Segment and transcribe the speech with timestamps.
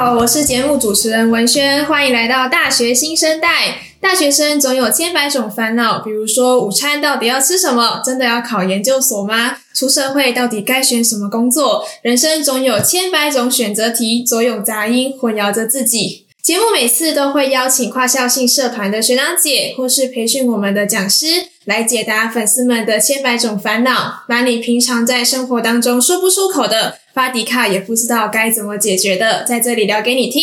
[0.00, 3.78] 好，我是节目主持人文轩，欢迎来到大学新生代。
[4.00, 8.00] 大学生总有千百种烦恼，比如说午餐到底要吃什么？
[8.04, 9.56] 真的要考研究所吗？
[9.74, 11.84] 出社会到底该选什么工作？
[12.02, 16.27] 人生总有千百种选择题，总有杂音混淆着自己。
[16.42, 21.26] 节目每次都会邀请跨校性社团的学长姐，或是培训我们的讲师，
[21.66, 30.42] 来解答粉丝们的千百种烦恼，把你平常在生活当中说不出口的，发迪卡也不知道该怎么解决的，在这里聊给你听。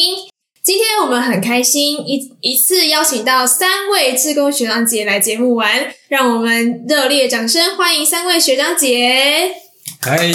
[0.64, 9.56] 今天我们很开心，一一次邀请到三位志工学长姐来节目玩，让我们热烈掌声欢迎三位学长姐。
[10.02, 10.32] 嗨。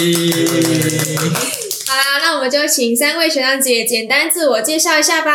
[1.91, 5.33] 好啦，那我们就请三位学长姐简单自我介绍一下吧。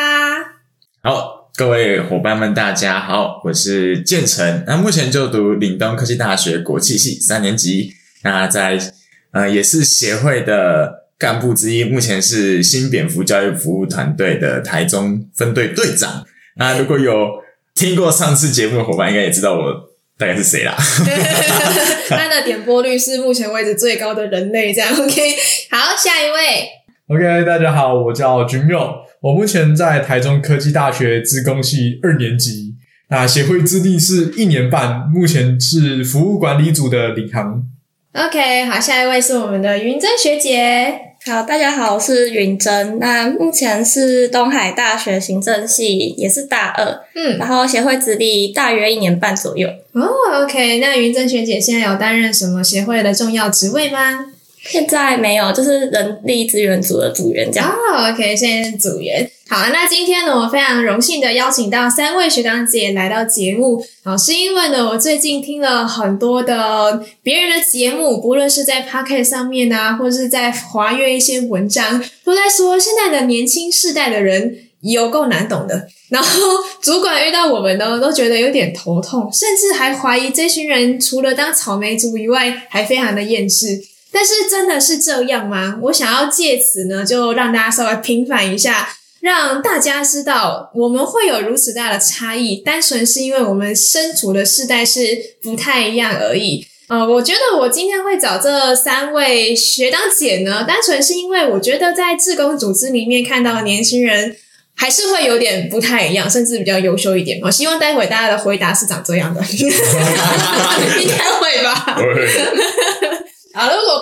[1.03, 7.93] 好，各位伙伴们，大家好，我是建成，那目前就读岭东科技大学国际系三年级，
[8.23, 8.79] 那在
[9.33, 16.25] 呃也是协会的干部之一，目前是新蝙蝠教育服务团队的台中分队队长。
[16.57, 17.43] 那如果有
[17.75, 19.91] 听过上次节目的伙伴，应该也知道我。
[20.19, 20.75] 大概是谁啦？
[22.09, 25.37] 他的点播率是目前为止最高的人类，这样 OK。
[25.71, 26.69] 好，下一位。
[27.09, 32.75] OK，大家好，我叫君佑，我目前在台中科技大学资工系二年级，
[33.11, 37.63] 那协会资历是一年半，目前是服务管理组的领航。
[38.15, 41.06] OK，好，下一位是我们的云珍学姐。
[41.29, 43.01] 好，大家好，我是云珍。
[43.01, 47.01] 那目前是东海大学行政系，也是大二。
[47.17, 49.69] 嗯，然后协会资历大约一年半左右。
[49.91, 50.07] 哦
[50.45, 50.79] ，OK。
[50.79, 54.27] 那云珍学姐现在有担任什么协会的重要职位吗？
[54.69, 57.69] 现在没有，就是人力资源组的组员这样。
[57.69, 59.31] 哦，OK，现在是组员。
[59.49, 75.87] 好，那今天呢，我非常荣幸的邀请到三位学长姐来到节目，啊，是因为呢，我最近听了很多的别人的节目，不论是在 Pocket 上面啊，或是在华阅一些文章，都在说现在的年轻世代的人有够难懂的。
[76.09, 76.29] 然后
[76.81, 83.81] 主管遇到我们呢，都觉得有点头痛，甚至还怀疑这群人除了当草莓族以外，还非常的厌世。
[84.17, 85.79] 但是真的是这样吗？
[85.83, 88.89] 我想要借此呢，就让大家稍微平反一下。
[89.21, 95.01] 让大家知道我们会有如此大的差异，单纯是因为我们身处的世代是
[95.43, 96.65] 不太一样而已。
[96.89, 104.37] 呃，我觉得我今天会找这三位学长姐呢，单纯是因为我觉得在志工组织里面看到的年轻人
[104.77, 107.41] 还是会有点不太一样，甚至比较优秀一点。
[107.43, 109.69] 我希望待会大家的回答是长这样的， 应
[111.09, 111.99] 该会吧？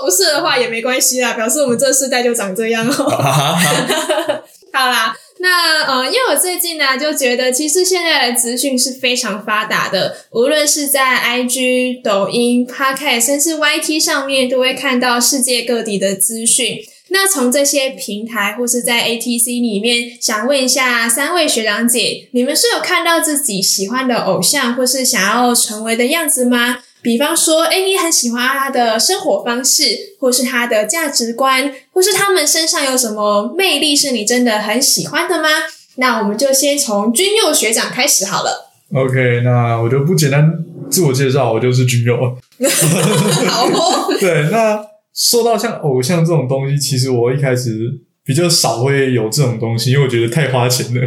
[0.04, 2.92] 不是的话也没关系啦，表示我们这世代就长这样哦。
[4.72, 16.78] 好啦，那呃，因为我最近呢就觉得，其实现在的资讯是非常发达的，无论是在 IG、抖音、Podcast，甚至 YT 上面，都会看到世界各地的资讯。
[17.08, 26.78] 那从这些平台或是在 ATC 里面，想问一下三位学长姐，你们是有看到自己喜欢的偶像，或是想要成为的样子吗？
[27.04, 29.84] 比方说，诶，你很喜欢他的生活方式，
[30.18, 35.48] 或是他的价值观，或是他们身上有什么魅力是你真的很喜欢的吗？
[35.96, 38.70] 那我们就先从君佑学长开始好了。
[38.94, 40.50] OK，那我就不简单
[40.90, 42.16] 自我介绍，我就是君佑。
[43.46, 44.08] 好哦。
[44.18, 44.82] 对，那
[45.14, 51.00] 说到像偶像这种东西，其实我一开始比较少会有这种东西，因为我觉得太花钱了。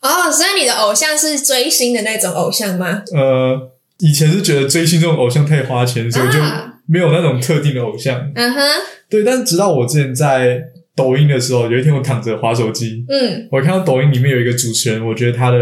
[0.00, 3.02] 哦，所以你的偶像是追星的那种偶像吗？
[3.14, 3.72] 呃。
[3.98, 6.38] 以前是觉得追星这种偶像太花钱，所以就
[6.86, 8.30] 没有那种特定的偶像。
[8.34, 8.60] 嗯哼，
[9.08, 9.24] 对。
[9.24, 10.60] 但是直到我之前在
[10.94, 15.58] 抖音的时候，有一天我躺着滑手机，嗯，我看到抖音里面有一个主持人，我觉得他的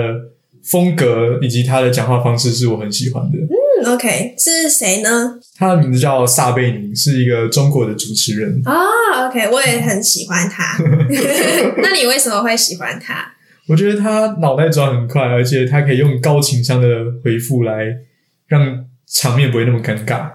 [0.65, 3.39] 风格以及他的讲话方式是我很喜欢的。
[3.39, 5.39] 嗯，OK，是谁呢？
[5.57, 8.61] 他的名字叫撒贝宁，是一个中国的主持人。
[8.65, 10.77] 哦，OK，我也很喜欢他。
[11.83, 13.33] 那你为什么会喜欢他？
[13.69, 16.89] 我觉得他脑袋转很快，而且他可以用高情商的
[17.25, 17.97] 回复来。
[18.47, 20.31] 让场面不会那么尴尬。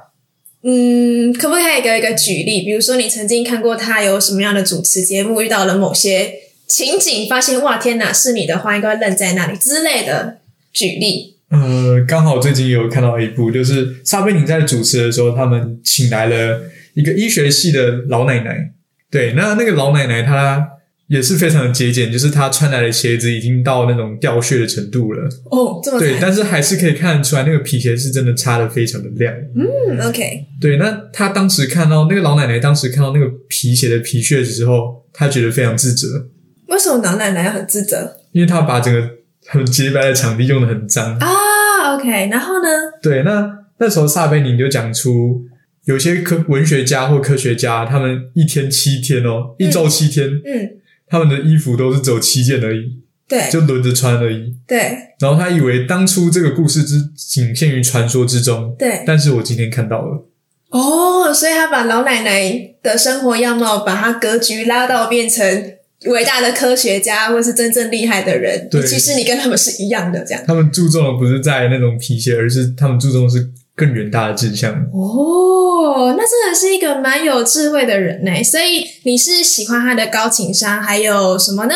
[0.62, 2.64] 嗯，可不可以给一个举例？
[2.64, 6.34] 比如说，你曾经看过他有什么样的主持节目，遇到了某些
[6.68, 10.40] 情景，发现哇，天哪，是你的话，应该愣在那里之类的
[10.74, 11.38] 举例。
[11.50, 16.62] 呃，刚好最近有看到一部，就是撒贝宁在主持的时候，他们请来了
[16.94, 18.72] 一个医学系的老奶奶。
[19.10, 20.68] 对，那那个老奶奶她。
[21.10, 25.28] 也是非常的节俭，就是他穿来的鞋子已经到那种掉屑的程度了。
[25.50, 29.34] 哦，这么对，但是还是可以看得出来，那个皮鞋是真的擦得非常的亮。
[29.56, 30.46] 嗯，OK。
[30.62, 36.30] 对，那他当时看到那个老奶奶，当时看到那个皮鞋的皮屑的时候，他觉得非常自责。
[36.68, 38.18] 为什么老奶奶要很自责？
[38.32, 39.10] 因为他把整个
[39.48, 41.96] 很洁白的场地用得很脏啊。
[41.96, 42.70] OK，然后呢？
[43.02, 45.44] 对，那那时候撒贝宁就讲出，
[45.86, 50.54] 有些科文学家或科学家，他们一天七天哦，一周七天，嗯。
[50.56, 50.76] 嗯
[51.10, 54.56] 他们的衣服都是只有七件而已，对，就轮着穿而已。
[54.68, 54.78] 对。
[55.20, 59.04] 然后他以为当初这个故事只仅限于传说之中，对。
[59.06, 60.28] 但是我今天看到了。
[60.70, 65.74] 哦，所以他把老奶奶的生活样貌，把他格局拉到变成。
[66.06, 70.42] 伟大的科学家，或是真正厉害的人，对，其实你跟他们是一样的，这样。
[70.48, 74.74] 他们注重的不是在那种皮鞋，而是他们注重的是更远大的志向。
[74.92, 78.44] 哦，那真的是一个蛮有智慧的人呢。
[78.44, 81.76] 所以你是喜欢他的高情商，还有什么呢？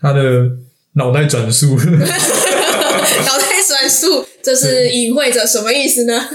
[0.00, 0.20] 他的
[0.94, 6.20] 脑袋转速， 脑袋转速，这是隐晦着什么意思呢？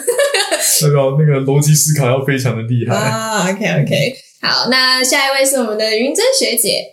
[0.84, 3.50] 那个那个逻辑思考要非常的厉害啊。
[3.50, 6.86] OK OK，好，那下一位是我们的云珍学姐。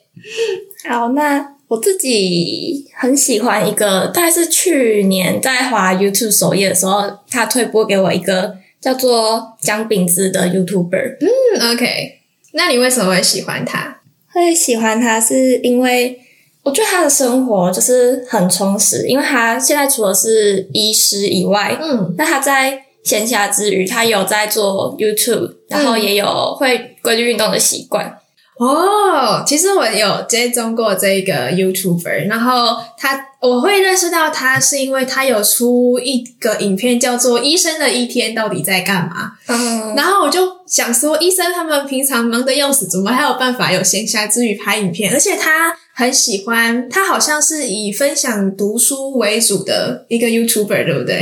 [0.88, 11.18] 好，那我自己很喜欢一个，大概是去年在滑 YouTube 首页的时候，他推播给我一个叫做姜饼子的 YouTuber。
[11.20, 12.20] 嗯，OK，
[12.52, 14.00] 那你为什么会喜欢他？
[14.32, 16.18] 会喜欢他是因为
[16.62, 28.18] 我觉得他的生活就是很充实，因为他现在除了是医师以外，嗯，那他在闲暇之余，他有在做 YouTube，然后也有会规律运动的习惯。
[28.58, 45.12] 哦，其实我有追踪过这个 YouTuber，然后他我会认识到他是因为他有出一个影片叫做《医生的一天到底在干嘛》，嗯，然后我就想说，医生他们平常忙得要死，怎么还有办法有闲暇之余拍影片？
[45.12, 51.20] 而且他很喜欢，他好像是以分享读书为主的一个 YouTuber，对不对？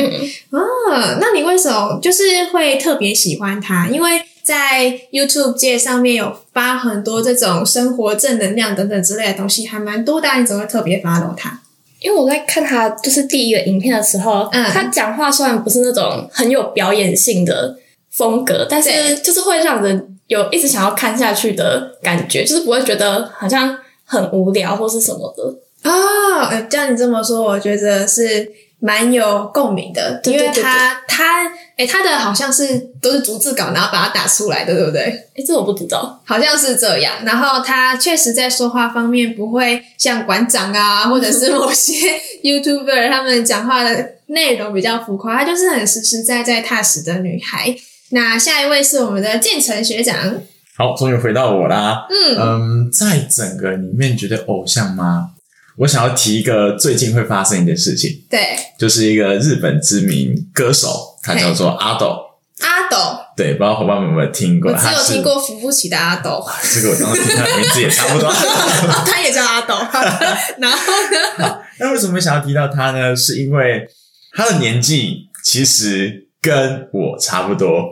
[0.51, 3.89] 嗯，哦，那你为什么就是会特别喜欢他？
[3.89, 10.29] 因为在 YouTube 界上面有发很多这种生活正能量等等之类的东西，还蛮多的。
[10.39, 11.61] 你怎么会特别 follow 他？
[11.99, 17.77] 因为我在看他就是第一个影片的时候，嗯，他讲话虽然不是那种很有表演性的
[18.13, 26.57] 风格，但是就是会让人有一直想要看下去的感觉，就是不会觉得好像很无聊或是什么的啊。
[26.57, 28.53] 哦，这样你这么说，我觉得是。
[28.79, 31.47] 蛮有共鸣的，因为他他
[31.77, 35.03] 诶他的好像是都是逐字稿，然后把它打出来的，对不对？
[35.35, 37.15] 诶这我不知道，好像是这样。
[37.25, 41.93] 然后他确实在说话方面不会像馆长啊， 或者是某些
[42.43, 47.75] YouTuber 他们讲话的内容比较浮夸，他就是很实实在在、踏实的女孩。
[48.11, 50.15] 那下一位是我们的建成学长，
[50.77, 52.07] 好，终于回到我啦。
[52.09, 55.31] 嗯嗯，在整个里面觉得偶像吗？
[55.79, 62.25] 我想要提一个最近会发生一件事情，对，就是一个日本知名歌手，他叫做阿斗。
[62.61, 62.97] 阿斗，
[63.37, 64.73] 对，不知道伙伴们有没有听过？
[64.73, 66.43] 我只有听过扶不起的阿斗。
[66.73, 68.33] 这个我刚刚听他的名字也差不多。
[69.05, 69.75] 他也叫阿斗。
[70.59, 70.79] 然后
[71.39, 71.61] 呢？
[71.79, 73.15] 那为什么想要提到他呢？
[73.15, 73.87] 是因为
[74.35, 77.83] 他的年纪其实跟我差不多，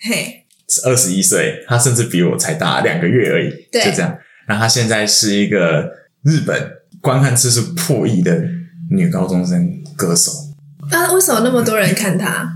[0.00, 0.46] 嘿，
[0.86, 3.50] 二十一岁，他甚至比我才大两个月而已。
[3.70, 4.16] 对，就这样。
[4.48, 5.90] 然后他现在是一个
[6.24, 6.70] 日本。
[7.04, 8.42] 观看次数破亿的
[8.90, 10.32] 女高中生歌手
[10.88, 11.12] 啊！
[11.12, 12.50] 为什么那么多人看她？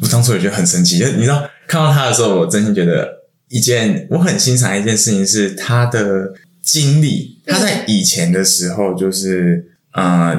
[0.00, 3.08] 我当初也觉得很神奇，你知道，看到她的时候，我真心觉得
[3.48, 6.32] 一件我很欣赏一件事情是她的
[6.62, 7.42] 经历。
[7.44, 9.66] 她在以前的时候，就是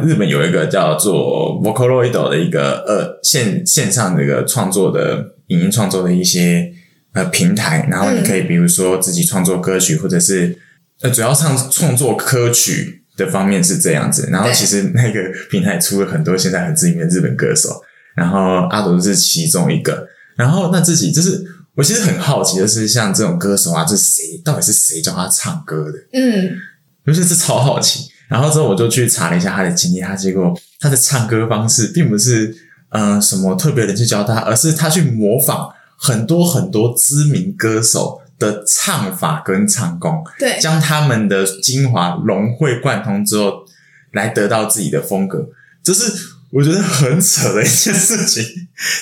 [0.05, 6.71] 日本有一个叫做 Vocaloid 的一个呃线线上的一个创作的影音创作的一些
[7.11, 10.57] 呃平台，然后你可以比如说自己创作歌曲，或者是
[11.01, 13.01] 呃主要唱创作歌曲。
[13.15, 17.81] 的方面是这样子，然后其实那个平台出了很多现在很知名的日本歌手，
[18.15, 20.07] 然后阿斗是其中一个。
[20.35, 21.41] 然后那自己就是
[21.75, 24.41] 我其实很好奇，就是像这种歌手啊，这是谁？
[24.43, 25.97] 到底是谁教他唱歌的？
[26.11, 26.57] 嗯，
[27.05, 28.09] 就是这超好奇。
[28.27, 32.53] 然后之后我就去查了一下他的经历，他结果他的唱歌方式并不是
[32.89, 38.19] 嗯、呃、什么特别人去教他，而是他去模仿很多很多知名歌手。
[38.37, 43.65] 的唱法跟唱功，对，将他们的精华融会贯通之后，
[44.11, 45.47] 来得到自己的风格，
[45.83, 46.11] 这是
[46.51, 48.43] 我觉得很扯的一件事情。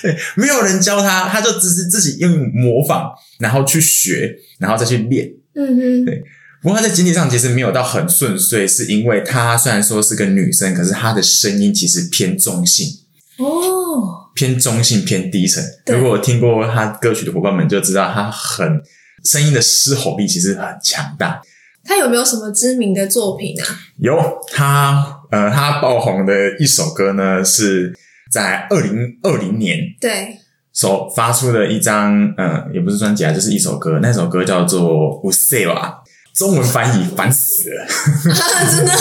[0.01, 5.31] 对，没有人教他，他就只是自己用模仿，然后去学，然后再去练。
[5.55, 6.23] 嗯哼，对。
[6.61, 12.87] 不过他在经济上其实没有到很顺遂，是因为他虽然说是个女生，可是她的声音其实偏中性。
[13.37, 15.63] 哦，偏中性，偏低沉。
[15.87, 18.81] 如果我听过他歌曲的伙伴们就知道，他很。
[19.23, 21.41] 声音的嘶吼力其实很强大。
[21.85, 23.65] 他有没有什么知名的作品啊？
[23.97, 24.17] 有，
[24.53, 27.93] 他呃，他爆红的一首歌呢，是
[28.31, 30.37] 在二零二零年对
[30.71, 33.99] 所发出的一张，呃，也不是专辑啊，就是一首歌。
[34.01, 34.81] 那首歌叫做
[35.27, 35.65] 《u s a
[36.33, 38.97] 中文翻译烦死了，啊、 真的、哦。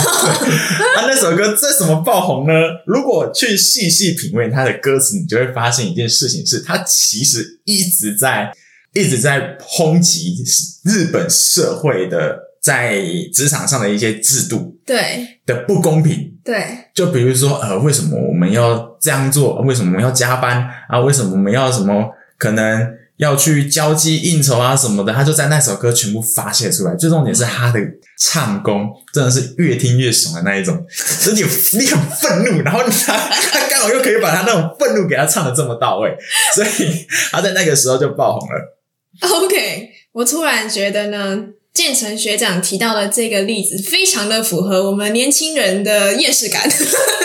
[0.98, 2.52] 啊，那首歌为什么爆红呢？
[2.84, 8.52] 如果去细细品味他的歌词，你就会发现一件事情是，他其实一直在。
[8.94, 10.44] 一直在抨击
[10.84, 19.60] 日本社会的在职场上的一些制度对的不公平，对，就比如说呃，为什么我们要这样做？
[19.62, 21.00] 为什么我们要加班啊？
[21.00, 23.02] 为什么我们要什么可能？
[23.18, 26.96] 要去交际应酬啊什么的，他就在那首歌全部发泄出来。
[26.96, 27.78] 最重点是他的
[28.18, 31.42] 唱功真的是越听越爽的那一种，所以你
[31.78, 36.16] 你很愤怒，然后他他刚好又可以把他那种愤怒给他唱的这么到位，
[36.56, 38.81] 所以他在那个时候就爆红了。
[39.30, 41.44] OK，我突然觉得呢。
[41.74, 46.62] 建成学长提到的这个例子，非常的符合我们年轻人的厌世感。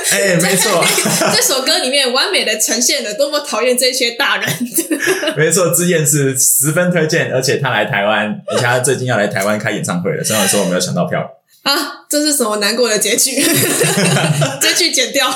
[0.10, 0.82] 哎、欸，没错，
[1.36, 4.50] 这首歌里面完美的呈现了多么讨厌这些大人。
[5.36, 10.24] 没错，之燕是十分推荐，而且他来台湾，而且他最近要来台湾开演唱会了。
[10.24, 11.20] 虽然说我没有抢到票
[11.63, 11.74] 啊，
[12.10, 13.32] 这是什么难过的结局？
[14.62, 15.30] 结局剪掉。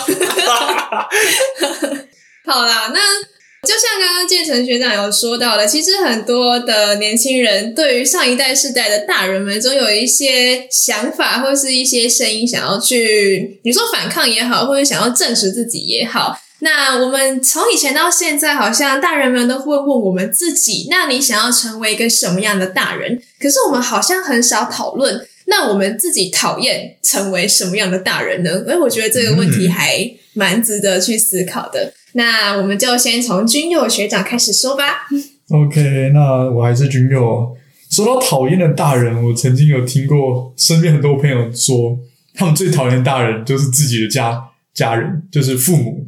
[2.45, 3.30] 好啦，那。
[3.67, 16.35] 就像刚刚建成学长有说到的，其实很多的年轻人对于上一代世代的大人们，总有一些想法或是一些声音，想要去你说反抗也好，或者想要证实自己也好。
[16.63, 23.21] 那我们从以前到现在，好像大人们都会问我们自己：那你想要成为一个什么样的大人？
[23.39, 28.63] 可是我们好像很少讨论，那我们自己讨厌成为什么样的大人呢？
[28.63, 31.93] 所以我觉得这个问题还蛮值得去思考的。
[32.13, 35.07] 那我们就先从君佑学长开始说吧。
[35.49, 37.55] OK，那我还是君佑。
[37.89, 41.99] 说到讨厌的大人，我曾经有听过身边很多朋友说，
[42.33, 44.41] 他们最讨厌的大人就是自己的家
[44.73, 46.07] 家人，就是父母，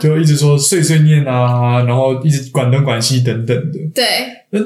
[0.00, 3.78] 就一直说碎碎念啊，然后一直管东管西等等的。
[3.92, 4.04] 对，
[4.50, 4.60] 那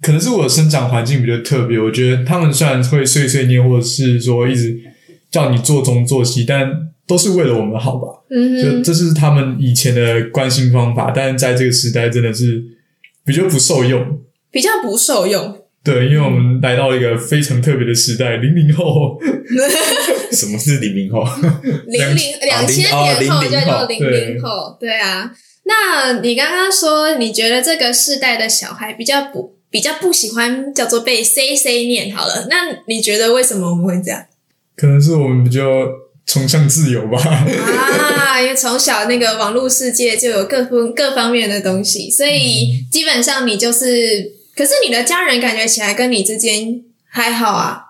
[0.00, 4.80] 可能是我的生长环境比较特别，我觉得他们虽然会碎碎念，或者是说一直
[5.30, 6.66] 叫你做东做西，但
[7.10, 8.06] 都是为了我们好吧？
[8.30, 12.62] 嗯哼，就这是他们以前的关心方法，但是在这个时代真的是
[13.24, 14.20] 比较不受用，
[14.52, 15.58] 比较不受用。
[15.82, 19.18] 对，因为我们来到了一个非常特别的时代，零零后。
[20.30, 21.24] 什么是零零后？
[21.88, 24.76] 零零 两千年后叫做零零后。
[24.78, 25.28] 对啊，
[25.64, 34.26] 那你刚刚说你觉得这个世代的小孩比较不比较不喜欢叫做被 say say 念好了，那你觉得为什么我们会这样？
[34.76, 35.60] 可能是我们比较。
[36.26, 38.40] 崇尚自由吧啊！
[38.40, 47.80] 因为从小那个网络世界就有各方各方面的东西，所以基本上你就是，可是你的家人感觉起来跟你之间还好啊。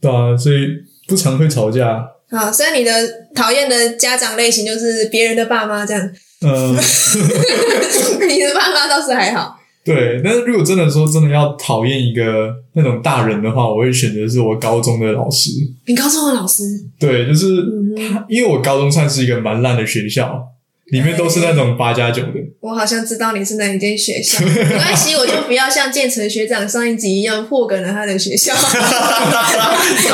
[0.00, 0.66] 对啊，所以
[1.08, 2.04] 不常会吵架。
[2.30, 2.92] 啊，所以你的
[3.34, 6.10] 讨厌的家长类型就是别人的爸妈这样。
[6.42, 6.76] 嗯，
[8.28, 9.58] 你的爸妈倒是还好。
[9.86, 15.50] 对，但是如果真的说真的要讨厌一个那种大人的话，我会选择是我高中的老师。
[15.86, 16.64] 你高中的老师？
[16.98, 17.46] 对，就是
[17.96, 20.44] 他，因为我高中算是一个蛮烂的学校。
[20.92, 22.34] 里面都是那种八加九的。
[22.60, 28.54] 我好像知道你是哪一间学校，没关系， 我就不要像建成学长上一集一样破梗了他的学校。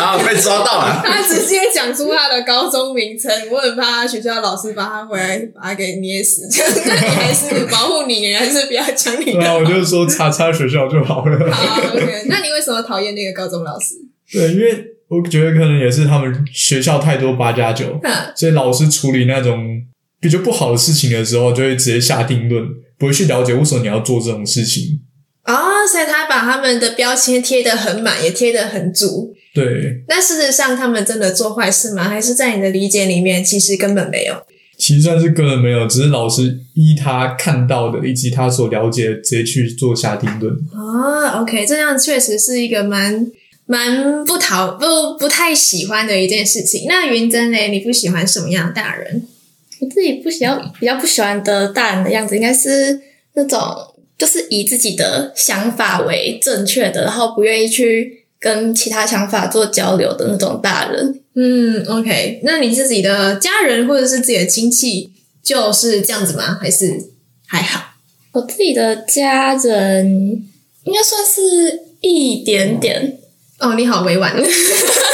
[0.00, 1.02] 啊，被抓到了！
[1.05, 6.49] 他直接讲出他的高中名称，我很怕他学校老师把他回来把他给捏死。
[6.87, 9.33] 那你还是保护你，你还是不要讲你的。
[9.33, 11.52] 对啊，我就说叉叉学校就好了。
[11.52, 12.23] 好，OK。
[12.26, 13.97] 那你为什么讨厌那个高中老师？
[14.33, 18.00] 对，因为我觉得可能也是他们学校太多八加九，
[18.35, 19.83] 所以老师处理那种。
[20.23, 22.64] 比较不好的事情的时候，就会直接下定论，
[22.97, 25.00] 不会去了解为什么你要做这种事情。
[25.43, 29.35] 啊、哦，所以他把他们的标签贴得很满，也贴得很足。
[29.52, 30.05] 对。
[30.07, 32.09] 那事实上，他们真的做坏事吗？
[32.09, 34.35] 还是在你的理解里面，其实根本没有？
[34.79, 40.55] 其实算是根本没有，只是老师依他看到的以及他所了解的，直接去做下定论。
[40.73, 43.26] 啊、哦，OK，这样确实是一个蛮
[43.67, 46.85] 蛮不讨不不太喜欢的一件事情。
[46.87, 47.59] 那云真呢？
[47.69, 49.23] 你不喜欢什么样的大人？
[49.82, 53.00] 我自己不喜欢，比较不喜欢的大人的样子，应该是
[53.34, 53.58] 那种
[54.16, 61.20] 就是以自己的想法为正确的，然后不愿意去跟其他想法做交流的那种大人。
[61.34, 65.10] 嗯，OK，那你自己的家人或者是自己的亲戚
[65.42, 66.56] 就是这样子吗？
[66.60, 67.08] 还是
[67.48, 67.94] 还好？
[68.32, 70.06] 我自己的家人
[70.84, 73.18] 应该算是一点点。
[73.58, 74.32] 哦，你好委婉。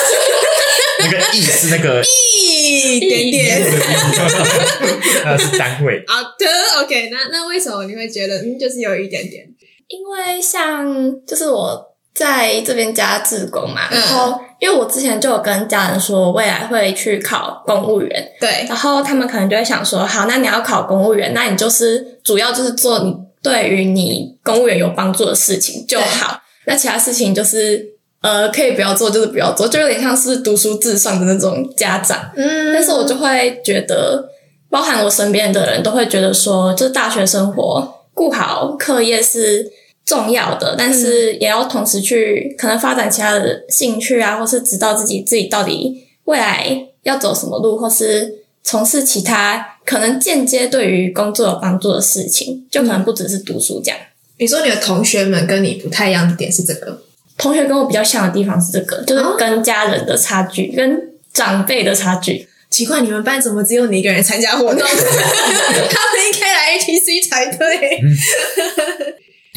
[1.11, 3.61] 那个 “意”是那个一点点，
[5.25, 6.03] 那是单位。
[6.07, 6.47] 好的
[6.83, 9.45] ，OK，那那为什么你会觉得嗯，就是有一点点？
[9.88, 10.87] 因为像
[11.27, 11.83] 就是我
[12.15, 27.98] 在这边加自工嘛，然后因为我之前就有跟家人说未来会去考公务员，对，然后他们可能就会想说，好，那你要考公务员，那你就是主要就是做你对于你公务员有帮助的事情就好，那其他事情就是。
[28.20, 32.30] 呃，可以不要做，就是不要做，就有点像是读书至上的那种家长。
[32.34, 34.28] 嗯，但是我就会觉得，
[34.68, 39.70] 包含我身边的人都会觉得说，就是大学生活顾好课业是
[40.04, 54.00] 重要的，但是也要同时去可能发展其他的兴趣啊，或是知道自己自己到底未来要走什么路，或是从事其他可能间接对于工作有帮助的事情，就可能不只是读书这样。
[54.38, 57.02] 你说你的同学们跟你不太一样的点是这个？
[57.38, 61.00] 同学跟我比较像的地方是这个，就是跟家人的差距，跟
[61.33, 62.47] 长辈的差距。
[62.68, 64.80] 奇怪，你们班怎么只有你一个人参加活动？
[64.87, 68.00] 他们应该来 ATC 才对。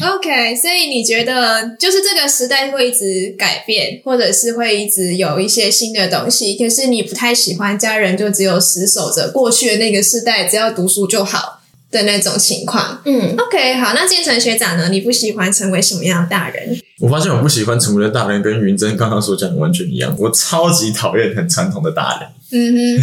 [0.02, 11.60] OK，所以你觉得就是这个时代会一直改变，或者是会一直有一些新的东西，可是你不太喜欢家人就只有死守着过去的那个时代，只要读书就好
[11.92, 13.00] 的那种情况。
[13.04, 14.88] 嗯，OK，好，那建成学长呢？
[14.88, 16.76] 你不喜欢成为什么样的大人？
[16.98, 22.28] 我发现我不喜欢成为的大人跟云珍刚刚所讲的完全一样，我超级讨厌很传统的大人。
[22.54, 23.00] 嗯哼，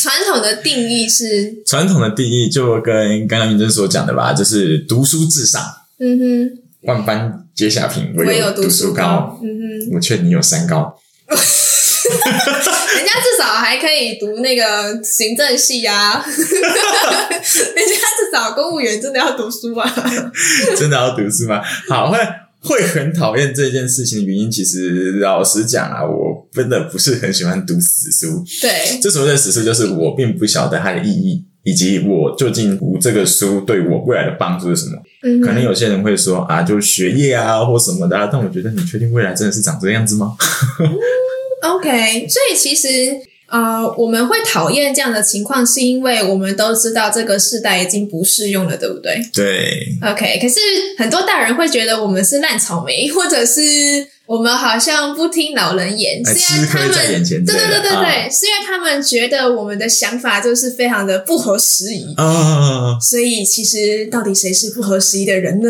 [0.00, 5.62] 传统的定义是 传统的定义就跟刚刚云珍所讲的吧，就是读书至上。
[5.98, 6.50] 嗯哼，
[6.82, 8.92] 万般皆下品，唯有读书高。
[8.92, 9.46] 书高嗯
[9.88, 10.98] 哼，我劝你有三高。
[13.16, 19.88] 至少还可以读那个行政系啊， 人家至少公务员真的要读书啊，
[20.76, 21.60] 真的要读书吗？
[21.88, 22.18] 好，会
[22.60, 28.44] 会很讨厌这件事情的原因，其实老实讲啊，我真的不是很喜欢读死书。
[28.60, 31.44] 对，这所谓的死书，就是我并不晓得它的意义。
[31.66, 34.96] 以及我究竟读这个书对我未来的帮助是什么？
[35.24, 40.36] 嗯，可能有些人会说啊，就学业啊或什么的啊，但我觉得你确定未来真的是长这个样子吗？
[41.66, 43.16] 嗯，OK，所以其实
[43.48, 49.20] 呃，我们会讨厌这样的情况，是因为我们都知道这个世代已经不适用了，对不对？
[49.32, 49.88] 对。
[50.02, 50.58] OK，可是
[50.98, 54.08] 很多大人会觉得我们是烂草莓，或者是。
[54.26, 62.98] 我们好像不听老人言，虽然他们对对对对对，啊、是因为他们觉得我们的想法就是非常的不合时宜啊。
[63.00, 65.68] 所以其实到底谁是不合时宜的人呢？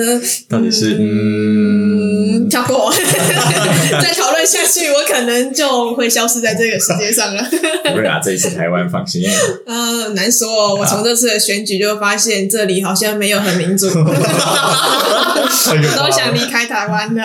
[0.48, 1.95] 到底是嗯，
[2.48, 2.92] 跳过，
[4.00, 7.42] 再讨论下去，我可能就会消失在这个世界上了。
[7.84, 9.22] 不会啊，这一次台湾放心。
[9.66, 10.74] 嗯、 呃，难说。
[10.74, 14.04] 我从这次的选举就发现，这里好像没有很民主，我
[15.96, 17.22] 都想离开台湾了。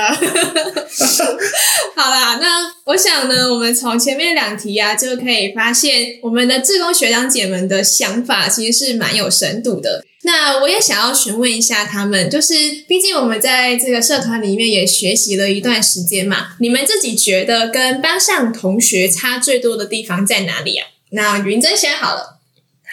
[1.96, 10.04] 好啦，那我想呢，我们从前面两题啊，就可以发现我们的志工学长姐们的想法其实是蛮有深度的。
[10.24, 12.54] 那我也想要询问一下他们，就是
[12.88, 20.88] 毕竟我们在这个社团里面也学习了一段时间嘛，你们自己觉得跟班上同学差最多的地方在哪里啊？
[21.12, 22.40] 那云珍先好了。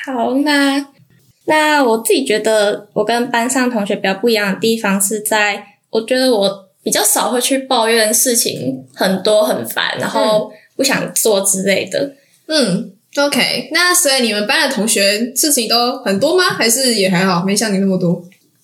[0.04, 0.86] 好，那
[1.44, 6.68] 那我自己觉得我跟班上同学比较不一样的地方是在，我觉得我。
[6.80, 12.14] 比较少会去抱怨事情很多很烦，然后不想做之类的。
[12.46, 16.44] 嗯，OK，那所以你们班的同学事情都很多吗？
[16.44, 18.22] 还是也还好，没像你那么多？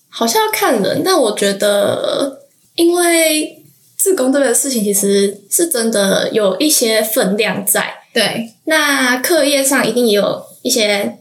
[0.09, 2.41] 好像要看人，但我觉得，
[2.75, 3.63] 因为
[3.97, 7.93] 自工这个事情其实是真的有一些分量在。
[8.13, 11.17] 对，那课业上一定也有一些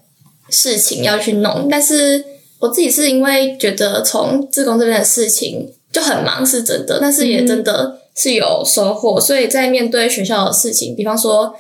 [0.49, 2.25] 事情要去弄，但是
[2.61, 5.73] 我自己是因为觉得从自工这边的事情。
[5.95, 9.15] 就很忙是真的，但是也真的是有收获。
[9.15, 11.55] 嗯、所以在面对学校的事情，比方说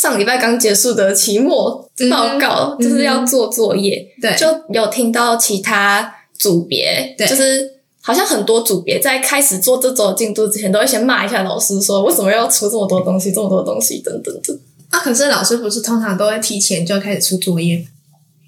[0.00, 14.58] 上礼拜刚结束的期末报告，嗯、就是要做作业，对，就有听到其他组别，对，就是好像很多组别在开始做这周进度之前，都会先骂一下老师，说为什么要出这么多东西，这么多东西等等等。
[14.88, 17.84] 啊，可是老师不是通常都会提前就开始出作业？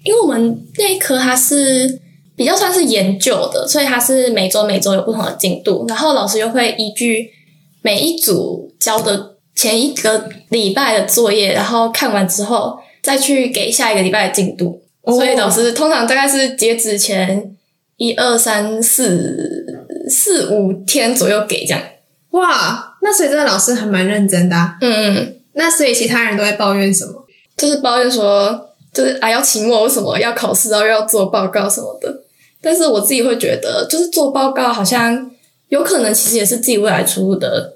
[0.03, 1.99] 因为我们那一科它是。
[2.35, 7.29] 比较算是研究的，所以它是每周每周有不同的进度，然后老师又会依据
[7.83, 14.81] 每一组交的前一个礼拜的作业，然后看完之后再去给下一个礼拜的进度。
[15.01, 17.55] 哦、所以老师通常大概是截止前
[17.97, 19.65] 一二三四
[20.09, 21.81] 四五天左右给这样。
[22.31, 24.77] 哇，那所以这个老师还蛮认真的、啊。
[24.81, 27.25] 嗯嗯，那所以其他人都在抱怨什么？
[27.55, 32.23] 就是抱怨说，就是啊要期末为什么要考试，然后又要做报告什么的。
[32.61, 35.29] 但是我自己会觉得，就是做报告好像
[35.67, 37.73] 有可能其实也是自己未来出路的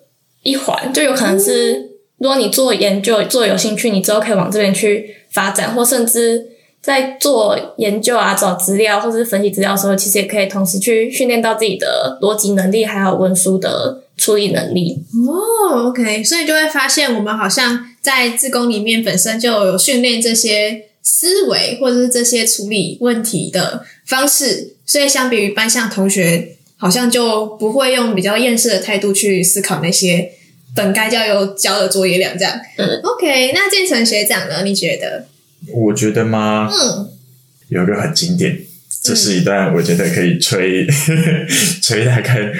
[0.47, 1.73] 一环，就有可能是
[2.19, 6.47] 如果你做研究做有兴趣，你之后可以往这边去发展，或甚至
[6.81, 15.03] 在做研究啊、找资料或者是分析资料的时候，其实也可以同时去训练到自己的逻辑能力，还有文书的处理能力。
[15.27, 24.75] 哦，OK，所以就会发现我们好像在自工里面本身就有训练这些思维或者是这些处理问题的方式。
[24.85, 30.31] 所以，相比于班上同学，好像就不会用比较厌世的态度去思考那些
[30.77, 32.57] 本该要有交的作业量，这样。
[32.77, 34.63] 嗯，OK，那建成学长呢？
[34.63, 35.25] 你觉得？
[35.73, 36.69] 我觉得吗？
[36.71, 37.09] 嗯，
[37.69, 38.57] 有一个很经典，
[39.03, 41.47] 这是一段我觉得可以吹、嗯、
[41.81, 42.51] 吹大概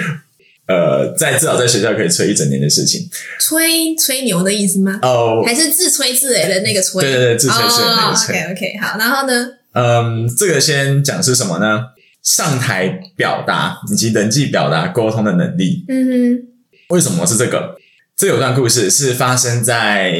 [0.66, 3.08] 呃，在至少在学校可以吹一整年的事情。
[3.38, 4.98] 吹吹牛的意思吗？
[5.02, 7.00] 哦，还是自吹自擂的那个吹？
[7.00, 8.34] 对对对，自吹自擂那个吹。
[8.42, 9.48] Oh, OK OK，好，然后呢？
[9.72, 11.84] 嗯，这个先讲是什么呢？
[12.22, 15.84] 上台表达以及人际表达沟通的能力。
[15.88, 16.42] 嗯哼，
[16.88, 17.76] 为什么是这个？
[18.18, 20.18] 这有段故事是发生在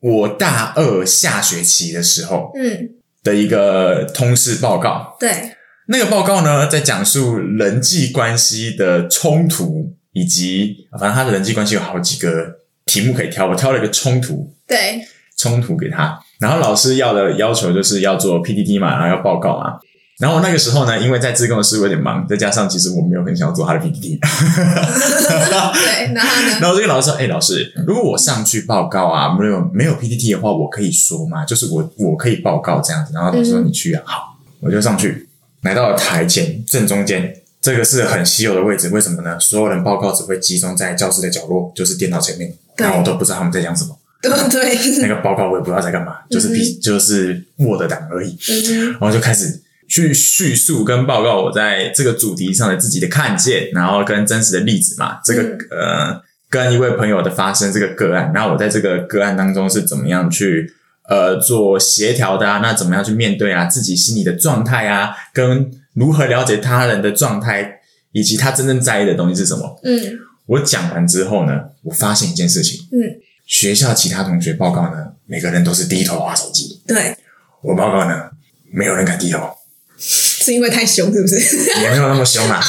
[0.00, 2.90] 我大二下学期的时候，嗯，
[3.24, 5.16] 的一个通识报告。
[5.18, 5.56] 对，
[5.88, 14.54] 那个报告呢，在讲述人际关系的冲突，以及反正他的人际关系有好几个题目可以挑，我挑了一个冲突。
[14.64, 15.00] 对，
[15.36, 19.80] 冲突给他，然后老师要的要求就是要做 PPT 嘛，然后要报告嘛。
[20.18, 24.18] 然后那个时候呢，因为在自贡的事有点忙，再加上其实我没有很想要做他的 PPT。
[25.78, 26.58] 对，然后呢？
[26.60, 31.44] 然后这个老师说：“哎，老师，如果我上去报告啊，没有没有 PPT 的话，我可以说吗？
[31.44, 35.28] 就是我我可以报告这样子。”然后老师说：“你去啊。”好，我就上去，
[35.62, 38.88] 来到了台前正中间，这个是很稀有的位置。
[38.88, 39.38] 为什么呢？
[39.38, 43.96] 所有人报告只会集中在教室的角落，就是电脑前面，然后我都不知道他们在讲什么。
[44.20, 48.36] 对对，那个报告我也不知道在干嘛，就是 P 就是 Word 档而已。
[48.90, 49.62] 然后就开始。
[49.88, 60.70] 去叙述跟报告我在这个主题上的自己的看见，然后跟真实的例子嘛，这个、嗯、呃跟一位朋友的发生这个个案，然后我在这个个案当中是怎么样去
[61.08, 62.60] 呃做协调的啊？
[62.62, 63.64] 那怎么样去面对啊？
[63.64, 67.80] 自己心里的状态啊，跟如何了解他人的状态，
[68.12, 69.80] 以及他真正在意的东西是什么？
[69.84, 77.16] 嗯，我讲完之后呢，我发现一件事情，嗯，学校其他同学报告呢，每个人都是低头玩手机，对，
[77.62, 78.30] 我报告呢，
[78.70, 79.57] 没有人敢低头。
[79.98, 81.36] 是因为太凶，是不是？
[81.82, 82.62] 也没有那么凶啦，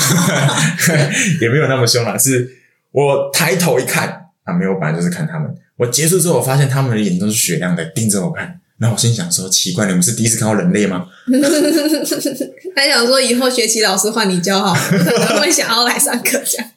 [1.39, 2.17] 也没有那么凶啦。
[2.17, 2.49] 是
[2.91, 5.47] 我抬头一看，啊，没有，本来就是看他们。
[5.77, 8.59] 我结束之后，我发现他们的眼睛都是雪亮的，盯着我看。
[8.79, 11.05] 然后我心想说：奇怪，你们是第一次看到人类吗？
[12.75, 16.67] 还想说以后学期老师换你教好，可能会想要来上课这样。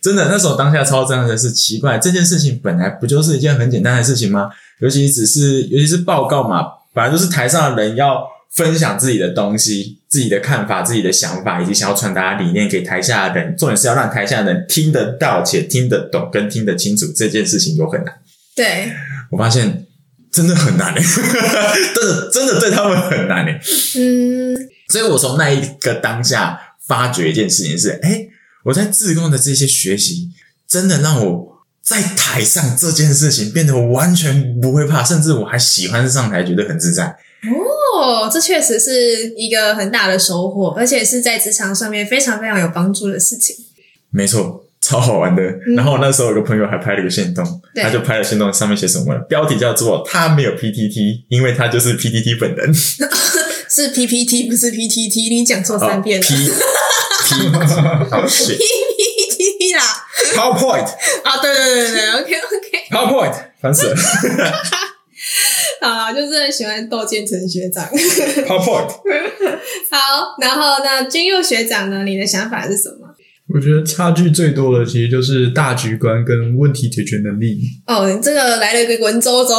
[0.00, 4.48] 真的，那时候当下超真的是奇怪，这件事情本来不就是一件很简单的事情吗？
[4.80, 6.62] 尤其只是，尤其是报告嘛，
[6.94, 8.26] 本来就是台上的人要。
[8.54, 13.56] 分享自己的东西、自己的看法、自己的想法，以及想要传达理念给台下的人。
[13.56, 17.06] 重点是要让台下的人听得到且听得懂，跟听得清楚。
[17.14, 18.14] 这件事情有很难。
[18.56, 18.92] 对，
[19.30, 19.86] 我发现
[20.32, 21.00] 真的很难诶，
[21.94, 23.60] 真的真的对他们很难诶。
[23.96, 24.56] 嗯，
[24.88, 28.30] 所以我从那一个当下发觉一件事情是：诶，
[28.64, 30.30] 我在自贡的这些学习，
[30.66, 37.16] 真的让我在台上这件事情变得完全不会怕，甚至我还喜欢上台，觉得很自在。
[37.94, 43.54] 哦，这确实是一个很大的收获，而且是在职场上面非常非常有帮助的事情。
[44.10, 45.42] 没错，超好玩的。
[45.42, 47.44] 嗯、然后那时候有个朋友还拍了一个线动，
[47.76, 49.14] 他就拍了线动，上面写什么？
[49.28, 52.74] 标题叫做“他没有 PTT，因为他就是 PTT 本人
[53.70, 56.26] ”。是 PPT 不是 PTT，你讲错三遍了。
[58.10, 59.82] 好 PPT 啦
[60.34, 60.88] ，PowerPoint。
[61.22, 62.88] 啊，对对对对，OK OK。
[62.90, 63.94] PowerPoint，烦死了。
[65.86, 67.84] 好，就是很喜欢窦建成学长。
[68.46, 68.90] PowerPoint。
[69.90, 72.04] 好，然后那君佑学长呢？
[72.04, 73.06] 你的想法是什么？
[73.54, 77.58] 我觉得差距最多的其实就是大局观跟问题解决能力。
[77.86, 79.58] 哦，你这个来了一个文绉绉，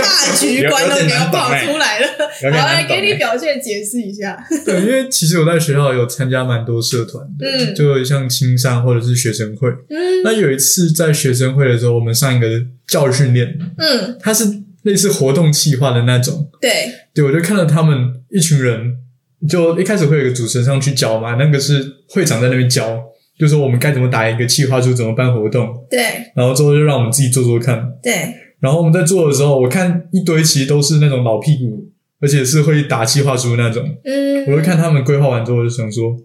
[0.00, 2.06] 大局观都给我跑出来了。
[2.50, 4.42] 好，来给你表现解释一下。
[4.64, 9.68] 对，因为其实我在学校有参加蛮多社团的，嗯，就像青商或者是学生会。
[9.90, 12.48] 嗯，那有一次在学生会的时候，我们上一个
[12.88, 14.44] 教育训练，嗯，它是
[14.86, 16.48] 类似活动企划的那种。
[16.60, 16.70] 对，
[17.14, 18.96] 对，我就看到他们一群人。
[19.46, 22.98] 就一开始会有一个主持人上去教嘛，那个是会长在那边教，
[23.38, 25.68] 就说我们该怎么打一个企划书，怎么办活动。
[25.90, 26.00] 对。
[26.34, 27.86] 然后之后就让我们自己做做看。
[28.02, 28.12] 对。
[28.60, 31.86] 然后我们在做的时候，我看一堆其实都是那种老屁股，
[32.18, 33.84] 而且是会打企划书那种。
[34.04, 34.46] 嗯。
[34.46, 36.16] 我就看他们规划完之后，就想说：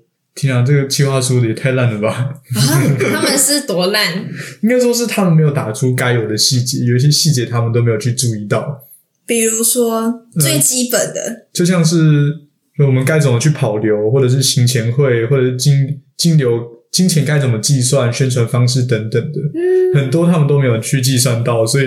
[0.41, 2.09] 天啊，这个计划书也太烂了吧！
[2.09, 2.41] 啊，
[3.13, 4.13] 他们是多烂？
[4.61, 8.87] 应该说是他们没有打出该有的细节，有一些细节他们都没有去注意到。
[9.25, 12.47] 比如说最基本的，嗯、就像是。
[12.79, 21.85] 我们该怎么去跑流，或者是行前会，或者是金金流金钱该怎么计算，宣传方式等等的，嗯，很多他们都没有去计算到，所以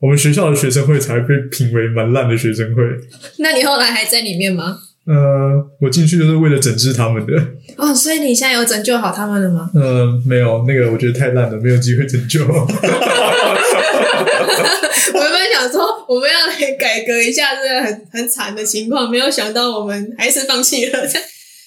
[0.00, 2.82] 我们学校的学生会才会被评为蛮烂的学生会。
[3.40, 4.78] 那你后来还在里面吗？
[5.12, 7.32] 呃，我进去就是为了整治他们的。
[7.76, 9.68] 哦，所以你现在有拯救好他们了吗？
[9.74, 12.46] 呃，没有，那个我觉得太烂了，没有机会拯救。
[12.46, 12.52] 我
[15.18, 21.00] 们想说我们要来改革一下这个很很惨的情况，没有想到我们还是放弃了。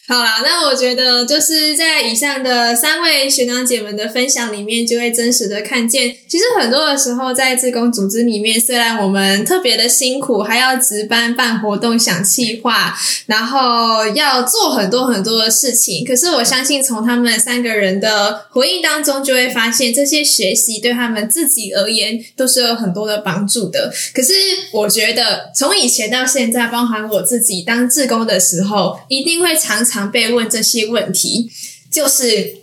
[0.06, 12.94] 好啦，那我觉得就是在以上的三位学长姐们的分享里面，就会真实的看见，其实很多的时候在志工组织里面，虽然我们特别的辛苦，还要值班办活动、想企划，
[13.28, 23.90] 然后要做很多很多的事情，可是我相信从他们三个人的回应当中，就会发现这些学习对他们自己而言都是有很多的帮助的。
[24.14, 24.34] 可是
[24.74, 29.93] 我觉得从以前到现在，包含我自己当志工的时候，一定会常常。
[29.94, 31.52] 常被问这些问题，
[31.92, 32.56] 就是，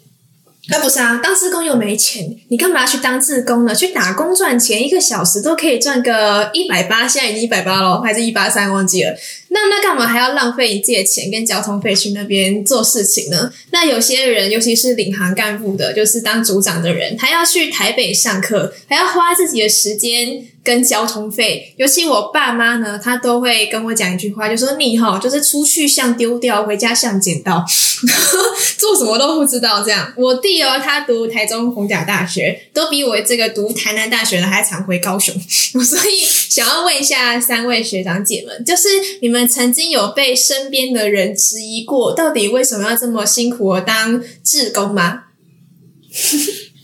[0.70, 3.72] 啊不是啊，当自工又没钱，你干嘛去当自工呢？
[3.72, 9.16] 去打工赚钱，一个小时都可以赚个一百八，现在已经一百八了，还是一八三，忘记了。
[9.48, 13.52] 那那干嘛还要浪费一切钱跟交通费去那边做事情呢？
[13.70, 20.44] 那有些人，尤其是领航干部的，就是当组长的人，还要去台北上课，还要花自己的时间。
[20.62, 27.64] 跟交通费，尤其我爸妈呢，他都会跟我讲一句话，就说你齁，就是出去像丢掉，回家像捡到，
[28.76, 30.12] 做什么都不知道这样。
[30.16, 35.34] 我弟哦，他读台中红甲大学，都比我这个读台南大学的还常回高雄。
[35.82, 38.88] 所以想要问一下三位学长姐们，就是
[39.22, 45.22] 你们曾经有被身边的人质疑过，到底为什么要这么辛苦的当志工吗？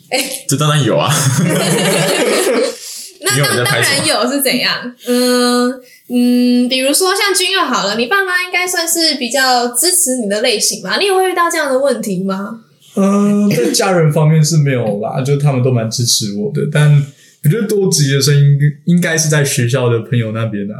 [0.08, 1.12] 哎，这当然有啊。
[3.26, 4.94] 那当当然有是怎样？
[5.06, 5.70] 嗯
[6.08, 10.96] 嗯，比如说像君佑好了，你爸妈应该算是比较支持你的类型吧？
[10.98, 12.60] 你有会遇到这样的问题吗？
[12.94, 16.62] 嗯，在家人方面是没有啦，就他们都蛮支持我的。
[16.72, 16.90] 但
[17.44, 20.74] 我觉得多质疑的声音应该是在学校的朋友那边啊。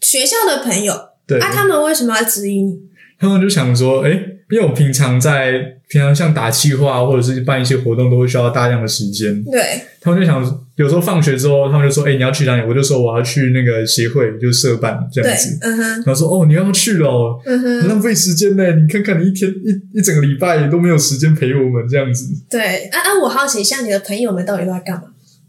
[0.00, 0.94] 学校的朋友，
[1.26, 2.80] 对，啊，他们为什么要质疑你？
[3.18, 4.36] 他们就想说，哎、欸。
[4.50, 9.42] 因为我平常在平常像打气话或者是办一些活动，都会需要大量的时间。
[9.42, 9.60] 对，
[10.00, 10.40] 他们就想，
[10.76, 15.82] 有时候放学之后，他们就说：“哎、欸，你要去哪里？”我就说：“我要去那个协会，就是社办这样子。”嗯哼。
[15.82, 18.64] 然后说：“哦，你要去了，嗯哼，浪费时间呢。
[18.76, 25.02] 你看看，你一天一一整个礼拜都没有时间陪我们这样子。”对，啊啊，我好奇，像你的朋友们到底都在干嘛？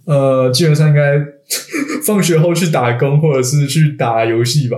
[0.05, 1.23] 呃，基本上应该
[2.03, 4.77] 放学后去打工，或者是去打游戏吧。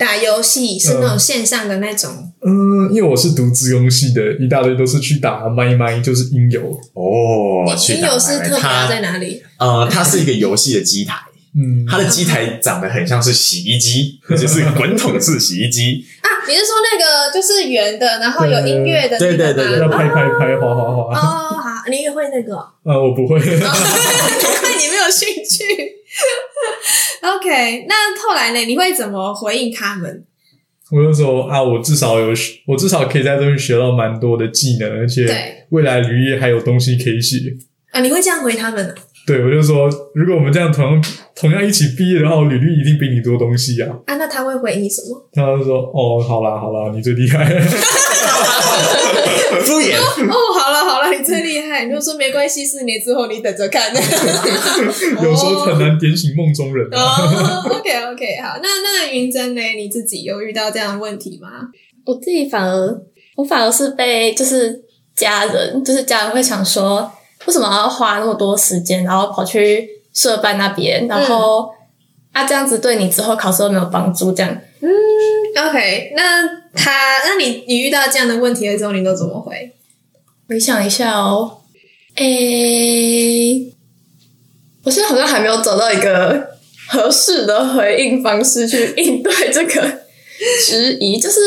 [0.00, 2.10] 打游戏是那种线上的那种，
[2.40, 6.62] 嗯，因为我是读资工系的，一大堆都是去打麦麦，就是音游
[6.94, 7.68] 哦。
[7.90, 9.42] 音游是特别在哪里？
[9.58, 11.16] 呃，它是一个游戏的机台，
[11.54, 16.28] 嗯，它的机台长得很像是洗衣机， 就是滚筒式洗衣机啊。
[16.48, 21.14] 你是说那个就是圆的，然后有音乐的，对对对，要拍拍拍，滑滑滑。
[21.14, 22.54] 哦，好，你也会那个？
[22.84, 25.99] 呃， 我不会，因为你没有兴趣。
[27.22, 28.60] OK，那后来呢？
[28.60, 30.24] 你会怎么回应他们？
[30.90, 32.34] 我就说啊，我至少有，
[32.66, 37.36] 我至少可以在这边学到蛮多的技能，而且未来履历还有东西可以写
[37.92, 38.00] 啊。
[38.00, 38.94] 你会这样回他们呢？
[39.26, 41.00] 对，我就说，如果我们这样同
[41.36, 43.88] 同样一起毕业的话，我履历一定比你多东西啊。
[44.06, 45.28] 啊，那他会回你什么？
[45.32, 47.44] 他就说，哦，好啦好啦，你最厉害。
[49.60, 49.96] 敷衍
[52.00, 53.92] 就说没关系，四年之后你等着看。
[53.94, 56.88] 有时候很难点醒梦中人。
[56.90, 59.60] 哦，OK OK，好，那那云珍呢？
[59.76, 61.48] 你自己有遇到这样的问题吗？
[62.06, 63.02] 我自己反而，
[63.36, 64.82] 我反而是被就是
[65.14, 67.12] 家人，就是家人会想说，
[67.46, 71.70] 为什么要花那么多时间，然后跑去社办那边，然后、
[72.32, 74.50] 嗯、啊这样子对你之后考试都没有帮助，这样。
[74.80, 74.88] 嗯
[75.68, 76.60] ，OK，那。
[76.72, 76.92] 他，
[77.26, 79.72] 那你你遇到这样的问题的时候，你都怎么回？
[80.48, 81.59] 回想一下哦，
[82.16, 83.72] 诶、欸，
[84.84, 86.48] 我现在好像还没有找到一个
[86.88, 90.00] 合适的回应方式去应对这个
[90.66, 91.18] 质疑。
[91.18, 91.40] 就是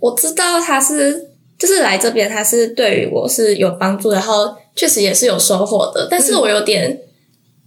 [0.00, 6.08] 我知道他是，就是来这边，他是对于我是有帮助，然后确实也是有收获的。
[6.10, 7.00] 但是我有点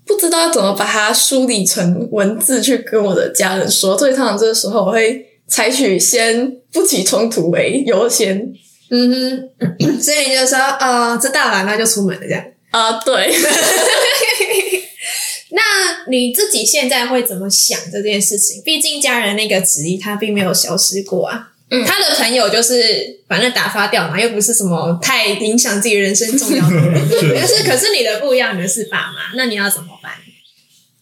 [0.05, 5.25] 不知道要怎么把它梳理成文字去跟我的家人说，所以通常这个时候我会。
[5.51, 8.53] 采取先不起冲突为优先，
[8.91, 13.33] 嗯哼，所以你就说，呃，知道了，那就出门了，这样啊，对。
[15.51, 15.61] 那
[16.07, 18.61] 你自己现在会怎么想这件事情？
[18.63, 21.49] 毕竟家人那个旨意他并没有消失过啊。
[21.71, 26.93] 嗯，他的朋友就是反正打发掉嘛，又不是什么太影响自己人生重要的人。
[27.09, 30.13] 可是，可是你的不一样，你的是爸妈，那你要怎么办？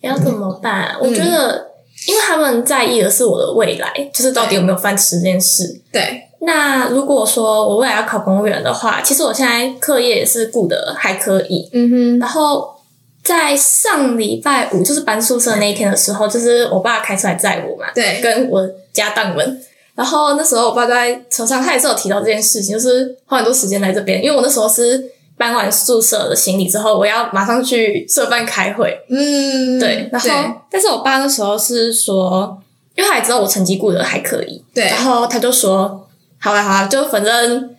[0.02, 0.96] 要怎么办？
[1.02, 1.67] 嗯，我觉得。
[2.08, 5.82] 因为他们在意的是我的未来，就是到底有没有饭吃这件事。
[5.92, 6.24] 对。
[6.40, 11.70] 那如果说我未来要考公务员的话，其实我现在课业也是顾得还可以。
[11.74, 12.20] 嗯哼。
[12.20, 12.76] 然后
[13.22, 17.92] 在上礼拜五，就是搬宿舍那一天的时候，就是我爸开车来载我嘛。
[17.94, 18.22] 对。
[18.22, 19.62] 跟我家当们。
[19.94, 25.12] 然后那时候我爸在车上，他也是有提到这件事情，就是花很多时间来这边，因为我那时候是。
[25.38, 29.00] 搬完宿舍的行李之后，我要马上去社办开会。
[29.08, 30.10] 嗯，对。
[30.12, 32.60] 然后，但是我爸那时候是说，
[32.96, 34.64] 因为他也知道我成绩过得还可以。
[34.74, 34.86] 对。
[34.86, 36.08] 然后他就说，
[36.40, 37.70] 好了好了，就反正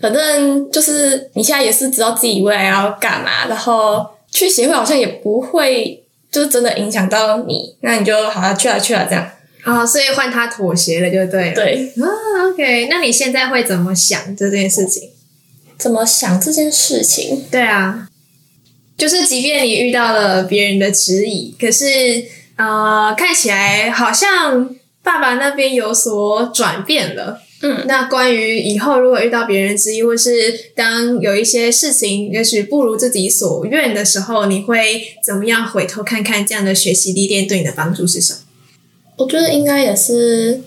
[0.00, 9.30] 反正就是你现在也是知道自己未来要干嘛，然后去协会好像也不会就是真的影响到你，那你就好了去了去了这样。
[9.64, 11.54] 啊、哦，所以换他妥协了，就对了。
[11.54, 12.06] 对啊
[12.52, 15.10] ，OK，那你现在会怎么想这件事情？
[15.78, 17.44] 怎么想这件事情？
[17.50, 18.08] 对啊，
[18.96, 22.24] 就是即便你遇到了别人的质疑，可是
[22.56, 27.40] 呃，看起来好像爸爸那边有所转变了。
[27.60, 38.38] 嗯，那关于以后如果遇到别人质疑，或是当有一些事情也许不如自己所愿的时候，你会怎么样回头看看这样的学习历练对你的帮助是什么？
[39.16, 40.60] 我觉得应该也是，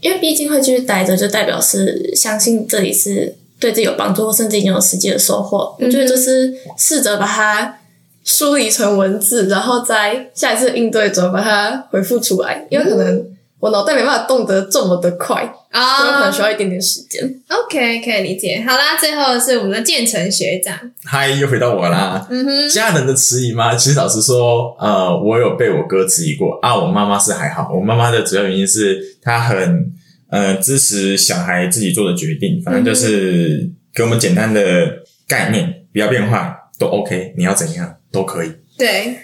[0.00, 5.74] 因为毕竟会继续待着，就代表是相信这里是对自己有帮助，甚至已经有实际的收获。
[5.78, 7.76] 嗯、我觉得就是试着把它
[8.24, 13.34] 梳理成文字，然后在下一次应对中把它回复出来，因为可能。
[13.60, 15.36] 我脑袋没办法动得这么的快
[15.70, 17.22] 啊，所以可能需要一点点时间。
[17.48, 18.62] OK，可以理解。
[18.68, 20.78] 好啦，最后是我们的建成学长。
[21.02, 22.26] 嗨，又回到我啦。
[22.28, 23.74] 嗯哼，家人的质疑吗？
[23.74, 26.76] 其实老实说，呃，我有被我哥质疑过啊。
[26.76, 29.90] 我妈妈是还好，我妈妈的主要原因是她很
[30.34, 38.52] 呃支持小孩自己做的决定，反正就是给我们简单的概念，不要变坏都 OK，你要怎样都可以。
[38.76, 39.16] 对。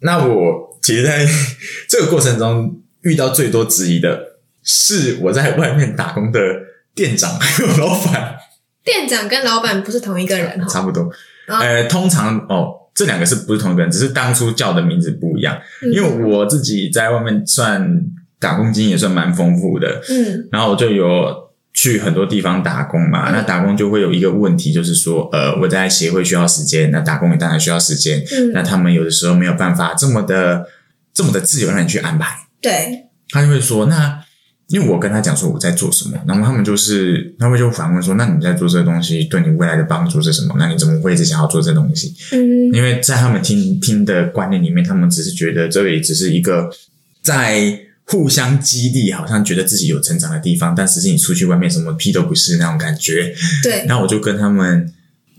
[0.00, 1.24] 那我其实在
[1.88, 2.82] 这个过程中。
[3.02, 4.20] 遇到最多质疑的
[4.64, 6.40] 是我在外面打工的
[6.92, 8.34] 店长还有老板。
[8.82, 11.04] 店长跟老板不是同一个人，差不多。
[11.46, 13.88] 哦、呃，通常哦，这两个是不是同一个人？
[13.92, 15.56] 只是当初叫的名字不一样。
[15.82, 17.88] 嗯、因为我自己在外面算
[18.38, 21.26] 打工经验也算蛮丰富的，嗯，然后我就有
[21.72, 23.30] 去很多地方打工嘛。
[23.30, 28.22] 嗯、那打工就会有一个问题，就是说，呃，我在协会需要时间，那打工也当然需要时间。
[28.30, 30.66] 嗯，那他们有的时候没有办法这么的
[31.14, 32.46] 这么的自由让你去安排。
[32.60, 34.20] 对，他就会说，那
[34.68, 40.56] 因为我跟他讲说我在做什么，然后他们就是他们就反问说，那你在做这个东西对你未来的帮助是什么？
[40.58, 42.14] 那你怎么会一直想要做这东西？
[42.32, 46.68] 嗯，因为在他们听听的观念里面，他们只是觉得这里只是一个
[47.22, 53.34] 在互相激励，好像觉得自己有成长的地方，但实际你出去外面什么屁都不是那种感觉。
[53.62, 54.92] 对，那我就跟他们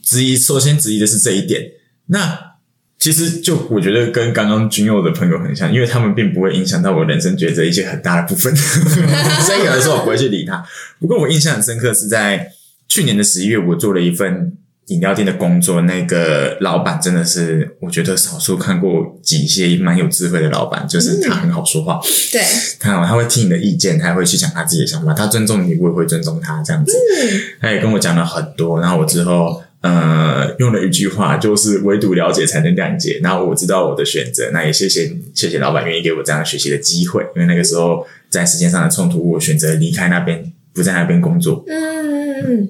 [0.04, 1.72] 质疑，首先质疑的是这一点。
[2.08, 2.58] 那
[3.00, 8.54] 其实就我觉得跟刚刚君佑的朋友很像，因为他们并不会影响到我人生抉择一些很大的部分，
[9.46, 10.66] 所以有的时候我不会去理他。
[11.00, 12.52] 不过我印象很深刻是在
[12.90, 14.57] 去年的十一月，我做了一份
[14.88, 22.42] 饮料店的工作，那个老板真的是我觉得少数看过几些蛮有智慧的老板，就是他很好说话，嗯、对，
[22.80, 26.92] 他他会听你的意见，他会去讲他自己的想法，他尊重你，我也会尊重他这样子。
[26.92, 29.64] 嗯、他也跟我讲了很多，然后我之后。
[29.80, 33.20] 呃，用了一句话，就是唯独了解才能谅解。
[33.22, 37.22] 然后我知道我的选择，那也谢谢你，谢谢老板愿意给我这样学习的机会。
[37.36, 41.64] 因为那个时候在时间上的冲突，我选择离开那边，不在那边工作。
[41.68, 42.70] 嗯嗯嗯。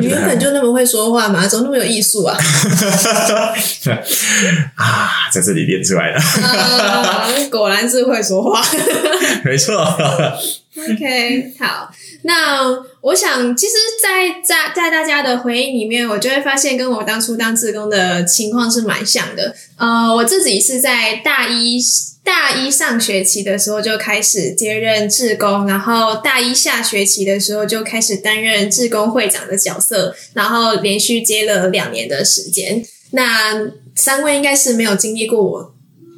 [0.00, 1.46] 你原本就那么会说话嘛？
[1.46, 2.34] 怎么那么有艺术啊？
[4.76, 6.18] 啊，在这里练出来的。
[6.18, 8.64] 啊， 果然是会说话。
[9.44, 9.74] 没错。
[10.76, 11.90] OK，好。
[12.22, 12.66] 那
[13.02, 19.54] 我想，其实在，在在在大家的回忆里面，我就会发现，跟我当初当志工的情况是蛮像的。
[19.76, 21.78] 呃，我自己是在大一
[22.26, 32.84] 大一上学期的时候就开始接任志工，然后大一下学期的时候就开始担任志工会长的角色，然后连续接了两年的时间。
[33.12, 35.74] 那三位应该是没有经历过我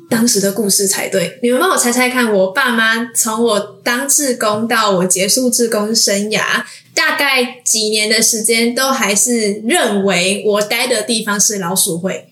[0.09, 12.29] 当时的故事才对，你们帮我猜猜看，我爸妈从我当志工到我结束志工生涯，大概几年的时间，都还是认为我待的地方是老鼠会。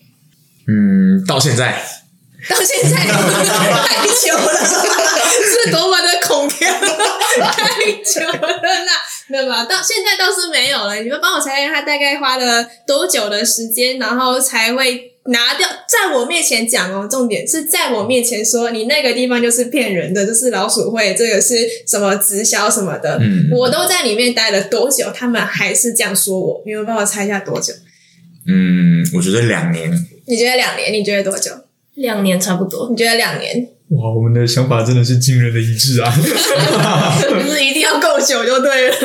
[0.67, 1.81] 嗯，到现在，
[2.49, 4.59] 到现在太久了，
[5.63, 8.93] 是多么的恐怖，太久了啦，
[9.29, 9.65] 对吧？
[9.65, 10.95] 到现在倒是没有了。
[10.95, 15.13] 你们帮我猜猜，他大概花了多久的时间，然后才会？
[15.29, 21.53] 拿掉，在我面前讲哦，重点是在我面前说你那个地方就是骗人的，就是老鼠会，这个是
[21.85, 27.73] 什么直销什么的，嗯，我都在里面待了多久，他们还是这样说我，你们帮我猜一下多久？
[28.47, 29.91] 嗯，我觉得两年。
[30.27, 30.93] 你觉得两年？
[30.93, 31.51] 你觉得多久？
[31.97, 32.89] 两年差不多。
[32.89, 33.67] 你觉得两年？
[33.89, 36.11] 哇，我们的想法真的是惊人的一致啊！
[37.21, 38.95] 就是一定要够久就对了，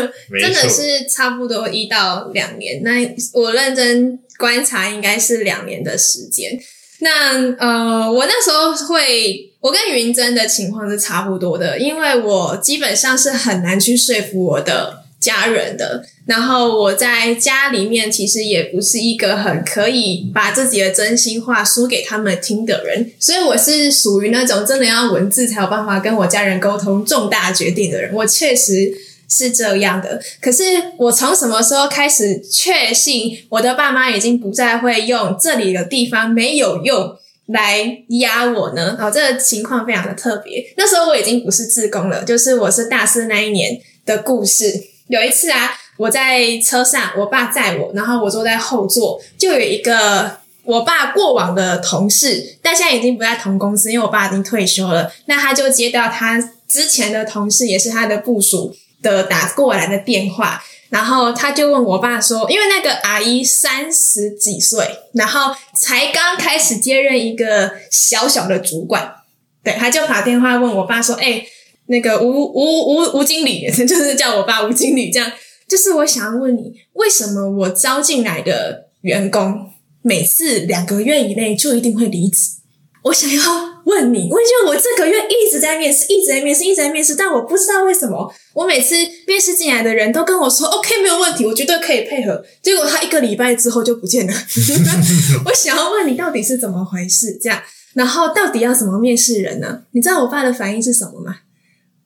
[0.40, 2.82] 真的是差不多一到两年。
[2.82, 2.93] 那
[3.34, 4.18] 我认真。
[4.38, 6.59] 观察应该是两年的时间。
[6.99, 16.05] 那呃，我那时候会，我跟云珍的情况是差不多的，因为我基本上是很难去说服我的家人的。
[16.27, 28.12] 然后我在家里面其实也不是一个很可以把自己的真心话说给他们听的人，所以我是属于那种真的要文字才有办法跟我家人沟通重大决定的人。
[28.12, 28.93] 我确实。
[29.35, 30.20] 是这样的。
[30.43, 30.62] 可是
[30.99, 37.16] 我从什么时候开始确信我的爸妈已经不再会用这里的地方没有用
[37.47, 38.95] 来压我呢？
[39.01, 40.62] 哦，这个情况非常的特别。
[40.77, 44.70] 那时候我已经不是自工了，就是我是大四那一年的故事。
[45.13, 50.41] 有一次啊，我在车上，我爸载我，然后我坐在后座，就有一个。
[50.65, 55.11] 我爸过往的同事，但现在已经不在同公司，因为我爸已经退休了。
[55.27, 69.17] 那他就接到他之前的同事，也是他的部署的打过来的电话，然后他就问我爸说：“因为那个阿姨三十几岁，然后才刚开始接任一个小小的主管，
[69.65, 71.45] 对，他就打电话问我爸说：‘哎、
[71.87, 75.30] 那个吴吴吴吴经理， 就是叫我爸吴经理，这样，
[75.68, 79.68] 就是我想要问你，为什么我招进来的员工？’
[80.05, 82.59] 每次两个月以内就一定会离职。
[83.05, 83.43] 我想要
[83.85, 88.95] 问你，我觉得我这个月一直在面试，一直在面试，一直在面试，但我不知道为什么，我每次
[89.26, 94.33] 面试进来的人都跟我说 “OK，没有问题，我绝对可以配合”，结果他一个礼拜之后就不见了。
[95.47, 97.39] 我想要问你，到底是怎么回事？
[97.43, 97.61] 这样，
[97.95, 99.83] 然后到底要怎么面试人呢？
[99.93, 101.37] 你知道我爸的反应是什么吗？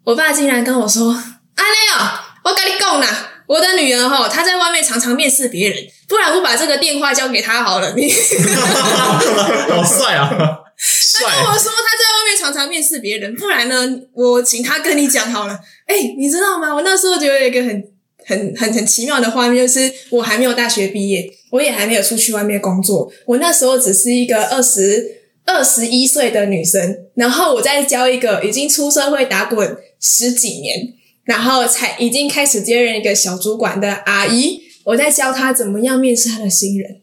[0.07, 5.79] 我爸竟然跟我说：“阿内哦，我跟你讲啦。”我的女儿哈，她在外面常常面试别人，
[6.09, 7.93] 不然我把这个电话交给她好了。
[7.97, 8.09] 你
[9.69, 10.29] 好帅啊！
[10.29, 15.59] 他跟我说他在外面常常面试别人，不然呢，我请他跟你讲好了。
[15.87, 16.73] 哎、欸，你知道吗？
[16.73, 17.85] 我那时候觉得有一个很、
[18.27, 30.94] 很、很、很奇妙的画面，就是我还没有大学毕业，我也还没有出去外面工作，我那时候只是一个二十二十一岁的女生，然后我在教一个已经出社会打滚十几年。
[31.24, 37.01] 然后才已经开始接任一个小主管的阿姨，我在教她怎么样面试她的新人。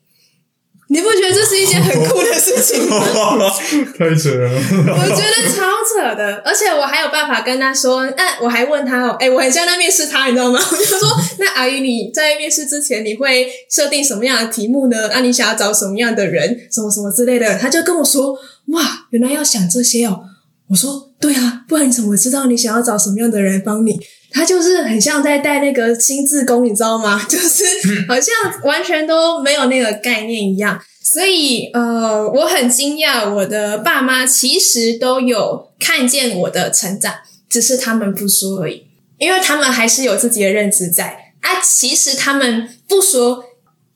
[0.88, 3.04] 你不觉得这是一件很酷的事情吗？
[4.00, 4.50] 太扯了！
[4.96, 8.06] 我觉得超扯的，而且我还有办法跟她说。
[8.12, 10.58] 那我还问她哦，哎，我很像在面试她，你知道吗？
[10.72, 15.10] 我就说，那阿姨你在面试之前，你会设定什么样的题目呢？
[15.12, 17.58] 那你想要找什么样的人，什么什么之类的？
[17.60, 18.34] 她就跟我说，
[18.68, 20.30] 哇，原来要想这些哦。
[20.68, 24.00] 我说对啊，不然你怎么知道你想要找什么样的人帮你？
[24.32, 27.24] 他就是很像在带那个新志工，你知道吗？
[27.30, 27.64] 就是
[28.08, 28.34] 好像
[28.64, 30.82] 完全都没有那个概念一样。
[31.04, 37.14] 所以呃，我很惊讶，我的爸妈其实都有看见我的成长，
[37.48, 38.88] 只是他们不说而已，
[39.20, 41.62] 因为他们还是有自己的认知在啊。
[41.62, 43.44] 其实他们不说，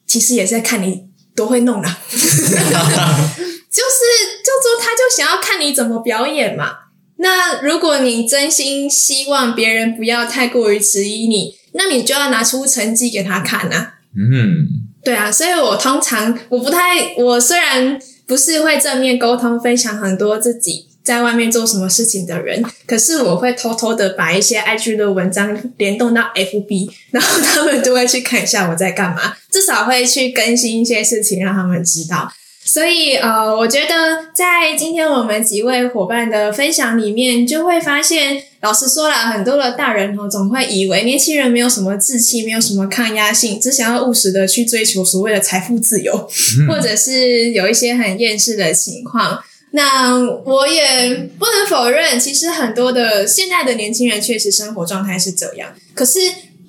[0.05, 1.05] 其实也是在看你
[1.35, 1.97] 多会弄啊。
[3.77, 6.77] 就是叫做，他就想要看你怎么表演嘛。
[7.17, 13.93] 那如果你真心希望别人不要太过于质疑你，那你就要拿出成绩给他看啊。
[14.15, 14.65] 嗯，
[15.03, 15.31] 对啊。
[15.31, 32.31] 所以我通常我不太，我虽然不是会正面沟通、分享很多自己在外面做什么事情的人，可是我会偷偷的把一些 IG 的文章联动到 FB， 然后他们就会去看一下我在干嘛，至少会去更新一些事情，让他们知道。
[32.67, 46.29] 所以，呃，我觉得在今天我们几位伙伴的分享里面，就会发现，老实说了，很多的大人哦，总会以为年轻人没有什么志气，没有什么抗压性，只想要务实的去追求所谓的财富自由，
[46.67, 49.41] 或者是有一些很厌世的情况。
[49.71, 50.13] 那
[50.45, 55.73] 我也不能否认，其实很多的现在的年轻人确实生活状态是这样。
[55.93, 56.19] 可是，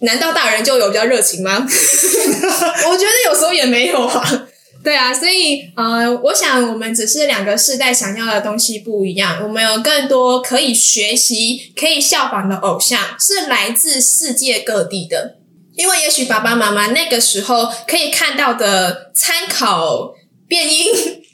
[0.02, 1.58] 难道大人就有比较热情吗？
[1.66, 4.46] 我觉得有时候也没有啊。
[4.82, 9.42] 对啊，所以呃，我想我们只是两个世代想要的东西不一样。
[9.42, 15.36] 我们有更多可以学习、可以效仿的偶像，是来自世界各地的。
[15.74, 20.14] 因为也许爸爸妈妈那个时候可以看到的参考
[20.48, 20.86] 变音，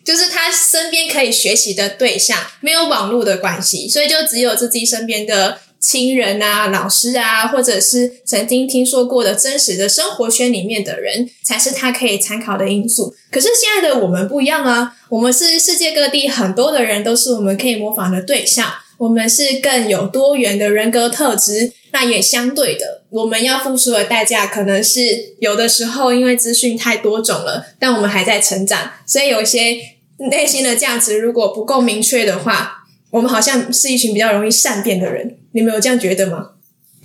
[0.05, 5.59] 就是他身边可以学习的对象，没有网络的关系，所以就只有自己身边的。
[5.87, 13.15] 亲人啊，老师啊，或者是曾经听说过的真实的生活圈里面的人，才是他可以参考的因素。
[13.31, 21.75] 可是现在的我们不一样啊，我们是世界各地很多的人都是我们可以模仿的对象，我们是更有多元的人格特质。
[21.93, 29.77] 那也相对的，我们要付出的代价可能是有的时候因为资讯太多种了，但我们还在成长，所以有些
[30.31, 32.81] 内心的价值如果不够明确的话。
[33.11, 36.51] 我们好像是一群比较容易善变的人，你们有这样觉得吗？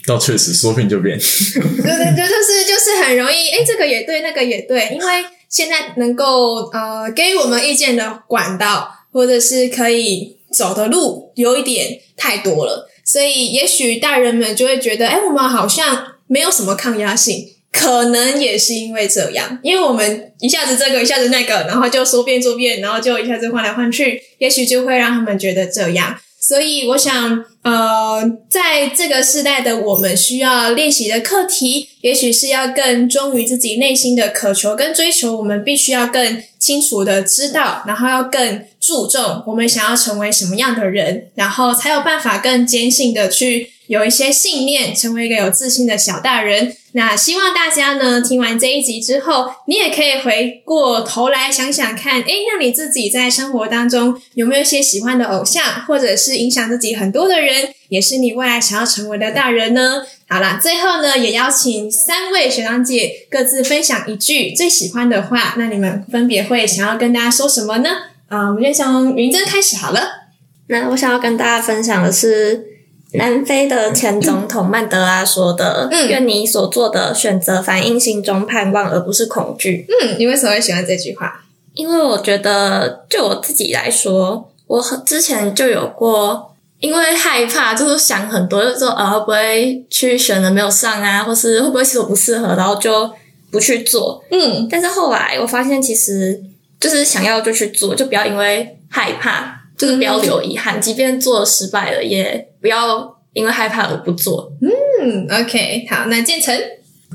[0.06, 17.50] 倒确实说变就变， 对对对，就是就是很容易，诶，这个也对，那个也对，因为现在能够呃给我们意见的管道或者是可以走的路有一点太多了，所以也许大人们就会觉得，诶，我们好像没有什么抗压性。
[17.72, 26.20] 可能也是因为这样，因为我们一下子这个，一下子那个，然后就说变就变，然后就一下子换来换去，也许就会让他们觉得这样。
[26.39, 35.35] 所以我想，呃，在这个时代的我们需要练习的课题，也许是要更忠于自己内心的渴求跟追求。
[35.35, 46.75] 我们必须要更清楚的知道，然后要更注重我们想要成为什么样的人，然后才有办法更坚信的去有一些信念，成为一个有自信的小大人。
[46.91, 60.03] 那希望大家呢，听完这一集之后，你也可以回过头来想想看，诶，那你自己在生活当中有没有一些喜欢的偶像，或者是影响自己很多的人，也是你未来想要成为的大人呢？
[60.27, 65.55] 好啦，最后呢，也邀请三位学长姐各自分享一句最喜欢的话。
[65.57, 67.89] 那你们分别会想要跟大家说什么呢？
[68.27, 70.29] 啊、我们就从云珍开始好了。
[70.67, 72.68] 那我想要跟大家分享的是。
[73.14, 81.43] 南非的前总统曼德拉说的：“嗯、愿你所做的选择反映心中盼望，而不是恐惧。”嗯，你为什么会喜欢这句话？
[81.74, 93.10] 因为我觉得，就我自己来说，我之前就有过，因为害怕，就是想很多，就是说，啊，会不会去选了没有上啊，或是会不会其实我不适合，然后就
[93.49, 94.24] 不去做。
[94.30, 96.39] 嗯，但是后来我发现，其实
[96.80, 99.55] 就是想要就去做，就不要因为害怕。
[99.78, 104.51] 就是不要留遗憾，即便做了失败了，也不要因为害怕而不做。
[104.62, 106.55] 嗯，OK，好，那建成，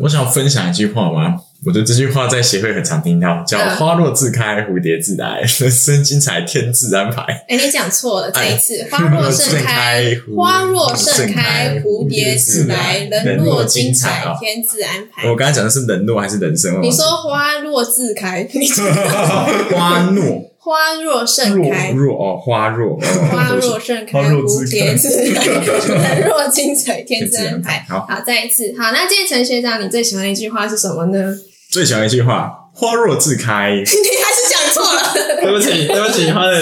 [0.01, 1.37] 我想分享一句话吗？
[1.67, 16.83] 我觉得这句话在协会很常听到，叫“花落自开，蝴蝶自来，人生精彩，天自安排。”哎，你讲错了，再一次，“花若盛开，花若盛开，蝴蝶自来，人若精彩，天自安排。”我刚才讲的是人若还是人生？
[16.83, 18.85] 你说“花若自开”，你说
[19.73, 20.54] 花若。
[20.65, 22.99] 花若盛开，若哦，花若，
[23.31, 27.85] 花若盛开，蝴蝶 自来，人若精彩，天自安排。
[27.87, 31.37] 好，好，再一次，好，那建成学长，你最喜欢的一句话是什么呢？
[31.71, 33.73] 最喜欢的一句话，花若自开。
[33.77, 35.13] 你还是讲错了，
[35.45, 36.59] 对不起，对不起，花若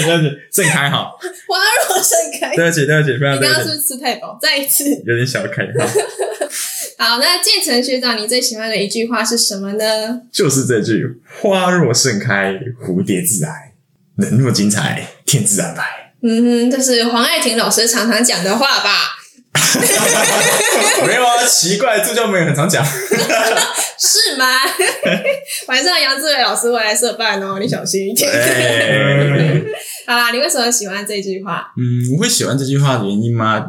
[0.50, 3.46] 盛开，好，花若盛开，对不起，对不起，非常对不起。
[3.46, 4.36] 你刚刚是不是吃太饱？
[4.42, 5.86] 再一次，有点小开哈。
[6.98, 10.22] 好，那建成学长，你最喜欢的一句话是什么呢？
[10.32, 11.07] 就是这句，
[11.40, 13.72] 花若盛开，蝴蝶自来。
[14.16, 16.12] 人若精彩，天自安排。
[16.22, 18.90] 嗯哼，这是黄爱婷老师常常讲的话吧？
[21.06, 22.84] 没有啊，奇怪，助教们也很常讲。
[23.98, 24.46] 是吗？
[25.68, 28.30] 晚上杨志伟老师会来社办哦，你小心一点。
[30.06, 31.72] 好啦，你为什么喜欢这句话？
[31.76, 33.64] 嗯，我会喜欢这句话的原因吗？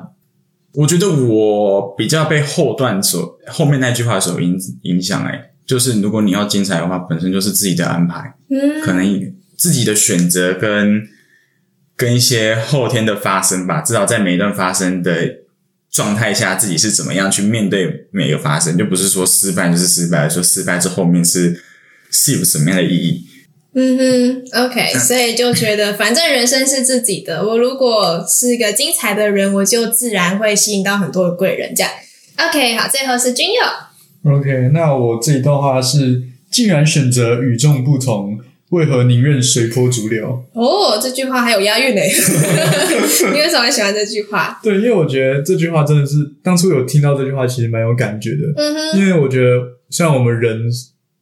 [0.76, 5.24] 我觉得我比较被后段所后面那句话所影影响。
[5.26, 8.36] 哎，就是如果你要精彩的话，本身就是自己的安排。
[8.50, 9.04] 嗯，可能。
[9.64, 11.08] 自己的选择跟
[11.96, 15.38] 跟一些后天的发生吧，至少在每一段发生的
[15.90, 21.64] 状态下，自己是怎么样去面对每个发生，就不是说失败就是失败，说失败之后面是
[22.12, 23.26] 是有什么样的意义？
[23.74, 31.74] 嗯哼，OK，所以就觉得反正人生是自己的，我如果是一个精彩的人，我就自然会吸引到很多的贵人。
[31.74, 31.90] 这样
[32.36, 34.30] ，OK，好，最后是君佑。
[34.30, 38.42] OK，那我这一段话是：既然选择与众不同。
[38.74, 40.44] 为何宁愿随波逐流？
[40.54, 42.02] 哦，这句话还有押韵呢。
[43.32, 44.60] 你为什么喜欢这句话？
[44.64, 48.38] 对，因为我觉得这句话真的是当初有听到这句话，其实蛮有感觉的。
[48.58, 49.62] 嗯哼，因为我觉得
[49.92, 50.64] 像我们人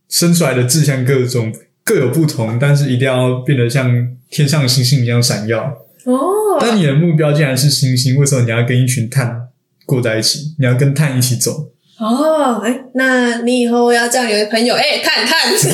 [0.08, 5.78] 生出来的志向各种各有不同，但是一定要变得像天上的星星一样闪耀。
[6.06, 9.50] 哦，但你的目标竟然是星星，为什么你要跟一群碳
[9.86, 10.56] 过在一起？
[10.58, 11.68] 你要跟碳一起走？
[12.02, 15.70] 哦，哎，那你以后要叫你的朋友，哎，探探， 什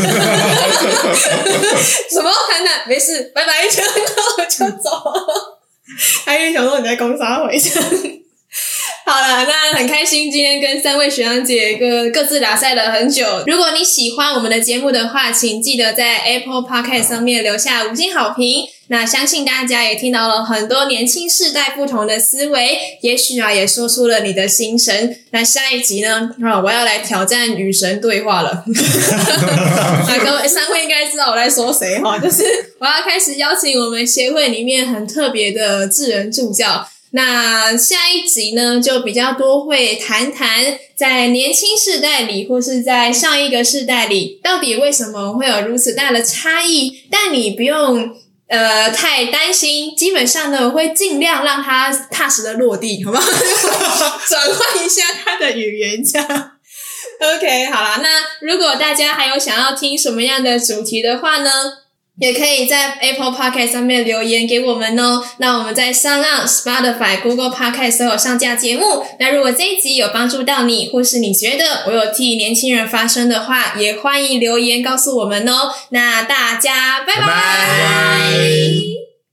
[2.22, 2.86] 么探探？
[2.86, 4.90] 没事，拜拜，就我就走。
[6.26, 7.70] 还以为想说你在攻杀回去。
[9.06, 13.26] 好了，那很开心今天跟三位学长姐各各自打赛了很久。
[13.48, 18.68] 如果你喜欢我们的节目的话，请记得在 Apple Podcast 上面留下五星好评。
[18.90, 25.16] 那相信大家也听到了很多年轻世代不同的思维，也许啊也说出了你的心声。
[25.32, 28.64] 那下一集呢，啊，我要来挑战与神对话了。
[28.66, 32.44] 那 各位三位应该知道我在说谁哈，就是
[32.80, 36.88] 我要开始邀请我们协会里面很特别的智人助教。
[37.12, 47.02] 那下一集呢，就比较多会谈谈在年轻世代里，或是在上一个世代里，到底为什么会有如此大的差异？
[47.10, 48.14] 但你不用
[48.48, 53.24] 呃太担心，基本上呢，我会尽量让他踏实的落地，好不好？
[54.28, 56.52] 转换一下他的语言，这样。
[57.20, 58.10] OK，好啦，那
[58.42, 61.52] 如果大家还有想要听什么样的主题的话呢？
[62.20, 65.24] 也可以在 Apple Podcast 上面留言给我们哦。
[65.38, 69.06] 那我们在上岸、Spotify、Google Podcast 所有上架节目。
[69.20, 75.72] 那如果这一集有帮助到你，或是你觉得我有替年轻人发声的话，也欢迎留言告诉我们哦。
[75.90, 77.06] 那大家。
[77.06, 79.07] 拜拜。